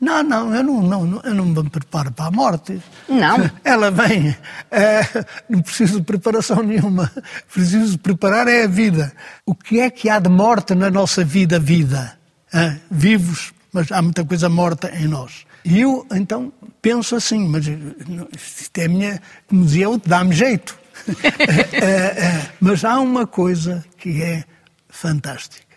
Não, 0.00 0.22
não, 0.22 0.54
eu 0.54 0.62
não, 0.62 1.04
não, 1.04 1.20
eu 1.24 1.34
não 1.34 1.44
me 1.44 1.70
preparo 1.70 2.12
para 2.12 2.26
a 2.26 2.30
morte. 2.30 2.80
Não. 3.08 3.50
Ela 3.64 3.90
vem, 3.90 4.36
é, 4.70 5.00
não 5.48 5.60
preciso 5.60 5.98
de 5.98 6.06
preparação 6.06 6.62
nenhuma. 6.62 7.10
Preciso 7.52 7.92
de 7.92 7.98
preparar 7.98 8.46
é 8.46 8.62
a 8.62 8.68
vida. 8.68 9.12
O 9.44 9.56
que 9.56 9.80
é 9.80 9.90
que 9.90 10.08
há 10.08 10.20
de 10.20 10.28
morte 10.28 10.72
na 10.74 10.88
nossa 10.88 11.24
vida, 11.24 11.58
vida? 11.58 12.16
É, 12.54 12.76
vivos, 12.88 13.52
mas 13.72 13.90
há 13.90 14.00
muita 14.00 14.24
coisa 14.24 14.48
morta 14.48 14.88
em 14.94 15.08
nós. 15.08 15.44
E 15.64 15.80
eu, 15.80 16.06
então, 16.12 16.52
penso 16.80 17.16
assim, 17.16 17.48
mas 17.48 17.66
isto 17.66 18.78
é 18.78 18.84
a 18.84 18.88
minha, 18.88 19.22
como 19.48 19.64
dizia 19.64 19.84
eu, 19.84 19.98
dá-me 19.98 20.32
jeito. 20.32 20.78
é, 21.74 22.24
é, 22.24 22.52
mas 22.60 22.84
há 22.84 23.00
uma 23.00 23.26
coisa 23.26 23.84
que 23.96 24.22
é 24.22 24.44
fantástica, 24.88 25.76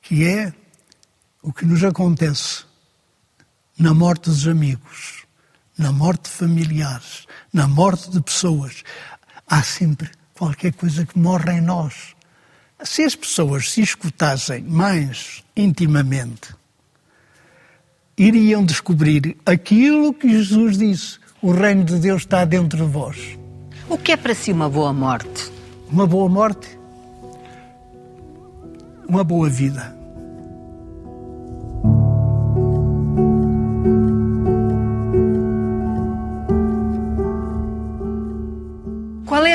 que 0.00 0.24
é 0.24 0.52
o 1.42 1.52
que 1.52 1.66
nos 1.66 1.82
acontece 1.82 2.65
na 3.78 3.92
morte 3.92 4.30
dos 4.30 4.48
amigos, 4.48 5.24
na 5.76 5.92
morte 5.92 6.24
de 6.24 6.30
familiares, 6.30 7.26
na 7.52 7.68
morte 7.68 8.10
de 8.10 8.20
pessoas. 8.20 8.82
Há 9.46 9.62
sempre 9.62 10.10
qualquer 10.34 10.72
coisa 10.72 11.04
que 11.04 11.18
morre 11.18 11.52
em 11.52 11.60
nós. 11.60 12.14
Se 12.82 13.02
as 13.02 13.14
pessoas 13.14 13.70
se 13.70 13.82
escutassem 13.82 14.62
mais 14.62 15.44
intimamente, 15.56 16.54
iriam 18.16 18.64
descobrir 18.64 19.36
aquilo 19.44 20.12
que 20.12 20.28
Jesus 20.28 20.78
disse: 20.78 21.18
o 21.40 21.52
reino 21.52 21.84
de 21.84 21.98
Deus 21.98 22.22
está 22.22 22.44
dentro 22.44 22.78
de 22.78 22.90
vós. 22.90 23.38
O 23.88 23.96
que 23.96 24.12
é 24.12 24.16
para 24.16 24.34
si 24.34 24.52
uma 24.52 24.68
boa 24.68 24.92
morte? 24.92 25.52
Uma 25.90 26.06
boa 26.06 26.28
morte? 26.28 26.78
Uma 29.08 29.22
boa 29.22 29.48
vida. 29.48 29.95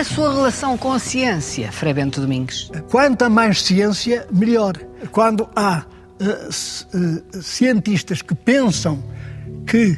A 0.01 0.03
sua 0.03 0.33
relação 0.33 0.75
com 0.79 0.91
a 0.91 0.97
ciência, 0.97 1.71
Frei 1.71 1.93
Bento 1.93 2.19
Domingues? 2.19 2.71
Quanto 2.89 3.29
mais 3.29 3.61
ciência, 3.61 4.27
melhor. 4.31 4.73
Quando 5.11 5.47
há 5.55 5.85
uh, 6.19 7.37
uh, 7.37 7.43
cientistas 7.43 8.23
que 8.23 8.33
pensam 8.33 9.03
que 9.67 9.95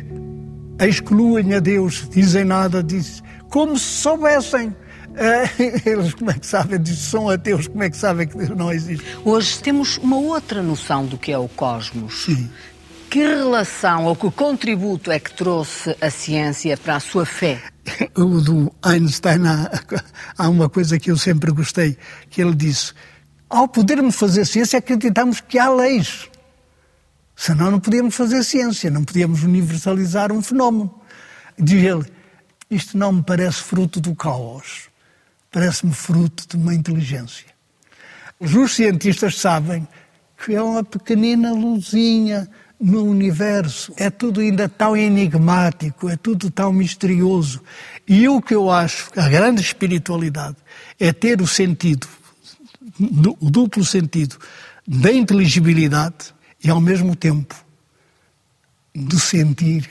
excluem 0.78 1.54
a 1.54 1.62
Deus, 1.62 2.06
dizem 2.12 2.44
nada, 2.44 2.84
dizem, 2.84 3.24
como 3.50 3.80
se 3.80 4.02
soubessem. 4.02 4.76
Uh, 5.14 5.88
eles 5.90 6.14
como 6.14 6.32
é 6.32 6.34
que 6.34 6.48
sabem 6.48 6.82
disso? 6.82 7.10
São 7.10 7.30
ateus, 7.30 7.70
como 7.70 7.84
é 7.84 7.90
que 7.90 7.96
sabem 7.96 8.28
que 8.28 8.38
Deus 8.38 8.50
não 8.50 8.74
existe? 8.74 9.06
Hoje 9.24 9.58
temos 9.60 9.96
uma 10.00 10.18
outra 10.18 10.62
noção 10.62 11.06
do 11.06 11.18
que 11.18 11.32
é 11.32 11.38
o 11.38 11.48
cosmos. 11.48 12.26
Sim. 12.26 12.50
Que 13.14 13.20
relação 13.20 14.06
ou 14.06 14.16
que 14.16 14.32
contributo 14.32 15.12
é 15.12 15.20
que 15.20 15.32
trouxe 15.32 15.96
a 16.02 16.10
ciência 16.10 16.76
para 16.76 16.96
a 16.96 17.00
sua 17.00 17.28
fé? 17.28 17.62
o 18.18 18.42
do 18.42 18.74
Einstein, 18.82 19.46
há, 19.46 19.70
há 20.36 20.50
uma 20.50 20.68
coisa 20.68 20.98
que 20.98 21.12
eu 21.12 21.16
sempre 21.16 21.52
gostei, 21.52 21.96
que 22.32 22.42
ele 22.42 22.56
disse, 22.56 22.92
ao 23.48 23.68
podermos 23.68 24.16
fazer 24.16 24.46
ciência, 24.46 24.80
acreditamos 24.80 25.40
que 25.42 25.60
há 25.60 25.70
leis. 25.70 26.28
Senão 27.36 27.70
não 27.70 27.80
podíamos 27.80 28.16
fazer 28.16 28.44
ciência, 28.44 28.90
não 28.90 29.04
podíamos 29.04 29.44
universalizar 29.44 30.32
um 30.32 30.42
fenómeno. 30.42 31.00
Diz 31.56 31.84
ele, 31.84 32.12
isto 32.68 32.98
não 32.98 33.14
me 33.14 33.22
parece 33.22 33.62
fruto 33.62 34.02
do 34.02 34.16
caos, 34.16 34.90
parece-me 35.52 35.94
fruto 35.94 36.48
de 36.48 36.58
uma 36.58 36.74
inteligência. 36.74 37.46
Os 38.40 38.74
cientistas 38.74 39.36
sabem 39.36 39.88
que 40.44 40.56
é 40.56 40.62
uma 40.64 40.84
pequenina 40.84 41.54
luzinha 41.54 42.50
no 42.84 43.06
universo. 43.06 43.94
É 43.96 44.10
tudo 44.10 44.42
ainda 44.42 44.68
tão 44.68 44.96
enigmático, 44.96 46.10
é 46.10 46.18
tudo 46.18 46.52
tão 46.52 46.74
misterioso. 46.74 47.62
E 48.06 48.28
o 48.28 48.42
que 48.42 48.54
eu 48.54 48.70
acho, 48.70 49.10
a 49.16 49.30
grande 49.30 49.62
espiritualidade, 49.62 50.58
é 51.00 51.14
ter 51.14 51.42
o 51.42 51.48
sentido, 51.48 52.06
o 53.40 53.50
duplo 53.50 53.86
sentido 53.86 54.38
da 54.86 55.14
inteligibilidade 55.14 56.34
e, 56.62 56.70
ao 56.70 56.82
mesmo 56.82 57.16
tempo, 57.16 57.56
de 58.94 59.18
sentir 59.18 59.90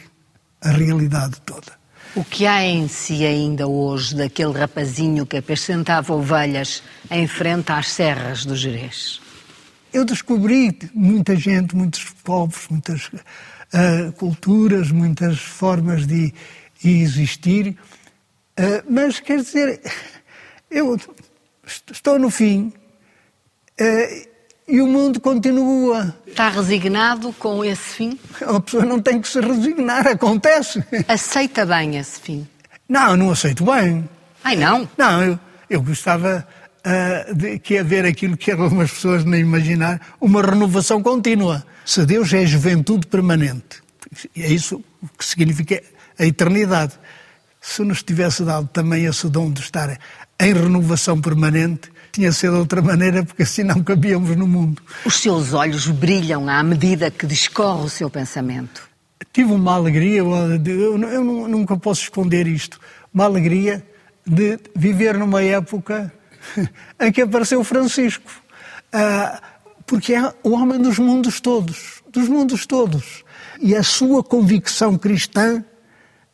a 0.60 0.70
realidade 0.70 1.40
toda. 1.46 1.80
O 2.14 2.22
que 2.22 2.46
há 2.46 2.62
em 2.62 2.88
si 2.88 3.24
ainda 3.24 3.66
hoje 3.66 4.14
daquele 4.14 4.52
rapazinho 4.52 5.24
que 5.24 5.38
apacentava 5.38 6.12
ovelhas 6.12 6.82
em 7.10 7.26
frente 7.26 7.72
às 7.72 7.88
serras 7.88 8.44
do 8.44 8.54
Jerez? 8.54 9.21
Eu 9.92 10.04
descobri 10.04 10.76
muita 10.94 11.36
gente, 11.36 11.76
muitos 11.76 12.04
povos, 12.24 12.66
muitas 12.70 13.08
uh, 13.08 14.12
culturas, 14.16 14.90
muitas 14.90 15.38
formas 15.38 16.06
de, 16.06 16.32
de 16.80 17.02
existir, 17.02 17.76
uh, 18.58 18.84
mas 18.88 19.20
quer 19.20 19.38
dizer, 19.38 19.80
eu 20.70 20.98
estou 21.90 22.18
no 22.18 22.30
fim 22.30 22.72
uh, 23.78 24.28
e 24.66 24.80
o 24.80 24.86
mundo 24.86 25.20
continua. 25.20 26.16
Está 26.26 26.48
resignado 26.48 27.30
com 27.34 27.62
esse 27.62 27.94
fim? 27.94 28.18
A 28.40 28.58
pessoa 28.60 28.86
não 28.86 28.98
tem 28.98 29.20
que 29.20 29.28
se 29.28 29.40
resignar, 29.40 30.06
acontece. 30.06 30.82
Aceita 31.06 31.66
bem 31.66 31.98
esse 31.98 32.18
fim? 32.18 32.48
Não, 32.88 33.14
não 33.14 33.30
aceito 33.30 33.62
bem. 33.62 34.08
Ai, 34.42 34.56
não? 34.56 34.88
Não, 34.96 35.22
eu, 35.22 35.38
eu 35.68 35.82
gostava 35.82 36.46
uh, 36.86 37.34
de 37.34 37.58
que 37.58 37.78
haver 37.78 38.04
aquilo 38.04 38.36
que 38.36 38.50
algumas 38.50 38.90
pessoas 38.90 39.24
nem 39.24 39.40
imaginar, 39.40 40.00
uma 40.20 40.42
renovação 40.42 41.02
contínua. 41.02 41.64
Se 41.84 42.04
Deus 42.04 42.32
é 42.32 42.46
juventude 42.46 43.06
permanente, 43.06 43.82
é 44.36 44.52
isso 44.52 44.82
que 45.18 45.24
significa 45.24 45.82
a 46.18 46.24
eternidade. 46.24 46.94
Se 47.60 47.82
nos 47.82 48.02
tivesse 48.02 48.44
dado 48.44 48.68
também 48.72 49.04
esse 49.04 49.28
dom 49.28 49.50
de 49.50 49.60
estar 49.60 49.98
em 50.40 50.52
renovação 50.52 51.20
permanente, 51.20 51.90
tinha 52.10 52.30
sido 52.30 52.52
de 52.54 52.58
outra 52.58 52.82
maneira, 52.82 53.24
porque 53.24 53.42
assim 53.42 53.62
não 53.62 53.82
cabíamos 53.82 54.36
no 54.36 54.46
mundo. 54.46 54.82
Os 55.04 55.16
seus 55.16 55.54
olhos 55.54 55.86
brilham 55.86 56.48
à 56.48 56.62
medida 56.62 57.10
que 57.10 57.26
discorre 57.26 57.84
o 57.84 57.88
seu 57.88 58.10
pensamento. 58.10 58.82
Tive 59.32 59.52
uma 59.52 59.74
alegria, 59.74 60.18
eu 60.18 60.98
nunca 60.98 61.76
posso 61.76 62.02
esconder 62.02 62.46
isto, 62.46 62.78
uma 63.14 63.24
alegria 63.24 63.82
de 64.26 64.58
viver 64.76 65.16
numa 65.16 65.42
época 65.42 66.12
em 67.00 67.12
que 67.12 67.22
apareceu 67.22 67.62
Francisco. 67.64 68.30
Ah, 68.92 69.40
porque 69.86 70.14
é 70.14 70.34
o 70.42 70.50
homem 70.50 70.80
dos 70.80 70.98
mundos 70.98 71.40
todos, 71.40 72.02
dos 72.10 72.28
mundos 72.28 72.66
todos. 72.66 73.24
E 73.60 73.74
a 73.74 73.82
sua 73.82 74.22
convicção 74.22 74.96
cristã 74.96 75.64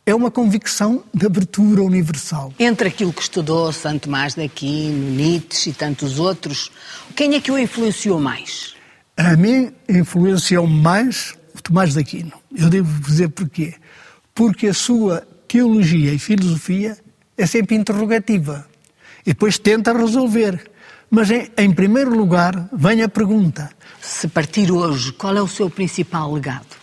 é 0.07 0.15
uma 0.15 0.31
convicção 0.31 1.05
de 1.13 1.27
abertura 1.27 1.83
universal. 1.83 2.53
Entre 2.59 2.89
aquilo 2.89 3.13
que 3.13 3.21
estudou 3.21 3.71
Santo 3.73 4.05
Tomás 4.05 4.35
de 4.35 4.43
Aquino, 4.43 5.11
Nietzsche 5.11 5.71
e 5.71 5.73
tantos 5.75 6.19
outros, 6.19 6.71
quem 7.15 7.35
é 7.35 7.41
que 7.41 7.53
o 7.53 7.59
influenciou 7.59 8.19
mais? 8.19 8.75
A 9.17 9.37
mim 9.37 9.73
influenciou 9.89 10.67
mais 10.67 11.35
o 11.55 11.61
Tomás 11.61 11.93
de 11.93 12.01
Aquino. 12.01 12.33
Eu 12.57 12.71
devo 12.71 13.03
dizer 13.03 13.29
porquê. 13.29 13.75
Porque 14.35 14.69
a 14.69 14.75
sua 14.75 15.27
teologia 15.47 16.15
e 16.15 16.19
filosofia 16.19 16.97
é 17.37 17.45
sempre 17.45 17.77
interrogativa. 17.77 18.67
E 19.29 19.35
depois 19.35 19.59
tenta 19.59 19.93
resolver. 19.93 20.71
Mas, 21.11 21.31
em, 21.31 21.51
em 21.59 21.71
primeiro 21.71 22.17
lugar, 22.17 22.67
vem 22.73 23.03
a 23.03 23.11
pergunta. 23.11 23.69
Se 24.01 24.27
partir 24.27 24.73
hoje, 24.73 25.13
qual 25.13 25.37
é 25.37 25.43
o 25.43 25.47
seu 25.47 25.69
principal 25.69 26.33
legado? 26.33 26.75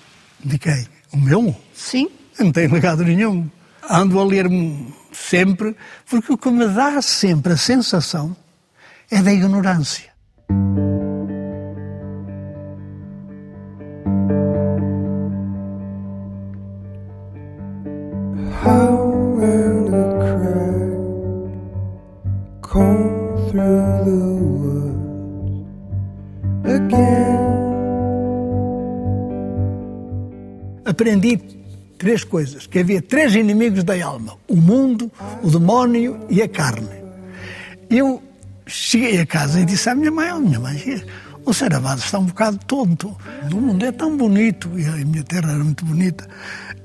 De 0.43 0.59
quem? 0.59 0.85
O 1.11 1.17
meu? 1.17 1.55
Sim. 1.73 2.07
Não 2.37 2.51
tenho 2.51 2.71
legado 2.71 3.03
nenhum. 3.03 3.49
Ando 3.89 4.19
a 4.19 4.23
ler 4.23 4.45
sempre, 5.11 5.75
porque 6.07 6.33
o 6.33 6.37
que 6.37 6.51
me 6.51 6.67
dá 6.67 7.01
sempre 7.01 7.53
a 7.53 7.57
sensação 7.57 8.37
é 9.09 9.23
da 9.23 9.33
ignorância. 9.33 10.11
Três 32.05 32.23
coisas, 32.23 32.67
que 32.67 32.77
havia 32.77 33.01
três 33.01 33.33
inimigos 33.33 33.83
da 33.83 33.95
alma, 34.05 34.37
o 34.47 34.55
mundo, 34.55 35.11
o 35.41 35.49
demónio 35.49 36.19
e 36.29 36.39
a 36.39 36.47
carne. 36.47 37.03
Eu 37.89 38.21
cheguei 38.67 39.19
a 39.19 39.25
casa 39.25 39.59
e 39.59 39.65
disse 39.65 39.89
à 39.89 39.95
minha 39.95 40.11
mãe, 40.11 40.31
oh, 40.31 40.39
minha 40.39 40.59
mãe, 40.59 41.03
o 41.43 41.51
Saravado 41.51 42.01
está 42.01 42.19
um 42.19 42.25
bocado 42.25 42.59
tonto, 42.67 43.17
o 43.51 43.55
mundo 43.55 43.83
é 43.83 43.91
tão 43.91 44.15
bonito, 44.15 44.69
e 44.77 44.85
a 44.85 45.03
minha 45.03 45.23
terra 45.23 45.53
era 45.53 45.63
muito 45.63 45.83
bonita. 45.83 46.27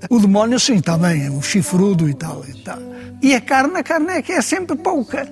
O 0.09 0.19
demónio, 0.19 0.59
sim, 0.59 0.81
também, 0.81 1.29
o 1.29 1.43
chifrudo 1.43 2.09
e 2.09 2.15
tal, 2.15 2.43
e 2.49 2.55
tal. 2.63 2.79
E 3.21 3.35
a 3.35 3.43
carne, 3.43 3.79
a 3.79 3.83
carne 3.83 4.13
é 4.13 4.23
que 4.23 4.33
é 4.33 4.41
sempre 4.41 4.75
pouca. 4.75 5.29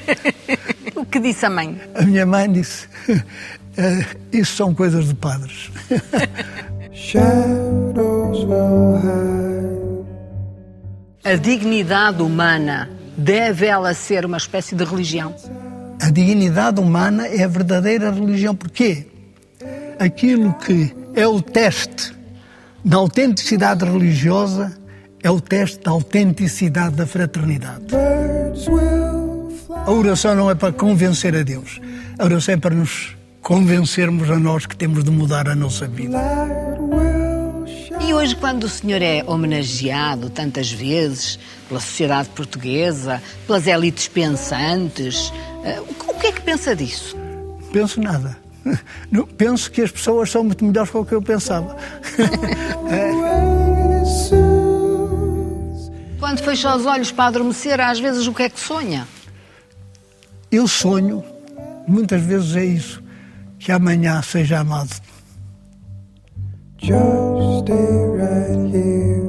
o 0.96 1.04
que 1.04 1.20
disse 1.20 1.44
a 1.44 1.50
mãe? 1.50 1.78
A 1.94 2.00
minha 2.00 2.24
mãe 2.24 2.50
disse, 2.50 2.88
eh, 3.76 4.06
isso 4.32 4.56
são 4.56 4.74
coisas 4.74 5.08
de 5.08 5.14
padres. 5.14 5.70
A 11.24 11.36
dignidade 11.36 12.22
humana 12.22 12.90
deve 13.16 13.66
ela 13.66 13.94
ser 13.94 14.26
uma 14.26 14.36
espécie 14.36 14.74
de 14.74 14.84
religião? 14.84 15.34
A 16.00 16.10
dignidade 16.10 16.80
humana 16.80 17.26
é 17.26 17.44
a 17.44 17.48
verdadeira 17.48 18.10
religião. 18.10 18.54
Porquê? 18.54 19.06
Aquilo 19.98 20.52
que 20.54 20.94
é 21.14 21.26
o 21.26 21.40
teste 21.40 22.14
da 22.84 22.98
autenticidade 22.98 23.84
religiosa 23.84 24.76
é 25.22 25.30
o 25.30 25.40
teste 25.40 25.82
da 25.82 25.92
autenticidade 25.92 26.96
da 26.96 27.06
fraternidade. 27.06 27.86
A 29.86 29.90
oração 29.90 30.34
não 30.34 30.50
é 30.50 30.54
para 30.54 30.72
convencer 30.72 31.34
a 31.34 31.42
Deus, 31.42 31.80
a 32.18 32.24
oração 32.24 32.54
é 32.54 32.56
para 32.58 32.74
nos 32.74 33.16
convencermos 33.40 34.30
a 34.30 34.38
nós 34.38 34.66
que 34.66 34.76
temos 34.76 35.04
de 35.04 35.10
mudar 35.10 35.48
a 35.48 35.54
nossa 35.54 35.86
vida. 35.86 36.18
E 38.06 38.12
hoje, 38.12 38.36
quando 38.36 38.64
o 38.64 38.68
senhor 38.68 39.00
é 39.00 39.24
homenageado 39.26 40.28
tantas 40.28 40.70
vezes 40.70 41.38
pela 41.66 41.80
sociedade 41.80 42.28
portuguesa, 42.28 43.22
pelas 43.46 43.66
elites 43.66 44.08
pensantes, 44.08 45.32
eh, 45.64 45.80
o 45.80 46.14
que 46.18 46.26
é 46.26 46.32
que 46.32 46.42
pensa 46.42 46.76
disso? 46.76 47.16
Penso 47.72 48.02
nada. 48.02 48.36
penso 49.38 49.70
que 49.70 49.80
as 49.80 49.90
pessoas 49.90 50.30
são 50.30 50.44
muito 50.44 50.62
melhores 50.62 50.92
do 50.92 51.02
que 51.02 51.14
eu 51.14 51.22
pensava. 51.22 51.74
Quando 56.20 56.40
fecha 56.40 56.76
os 56.76 56.84
olhos 56.84 57.10
para 57.10 57.24
adormecer, 57.26 57.80
às 57.80 57.98
vezes 57.98 58.26
o 58.26 58.34
que 58.34 58.42
é 58.42 58.50
que 58.50 58.60
sonha? 58.60 59.08
Eu 60.52 60.68
sonho, 60.68 61.24
muitas 61.88 62.20
vezes 62.20 62.54
é 62.54 62.66
isso 62.66 63.02
que 63.58 63.72
amanhã 63.72 64.20
seja 64.20 64.58
amado. 64.58 64.94
Just 66.84 67.64
stay 67.64 67.96
right 68.20 68.70
here, 68.70 69.24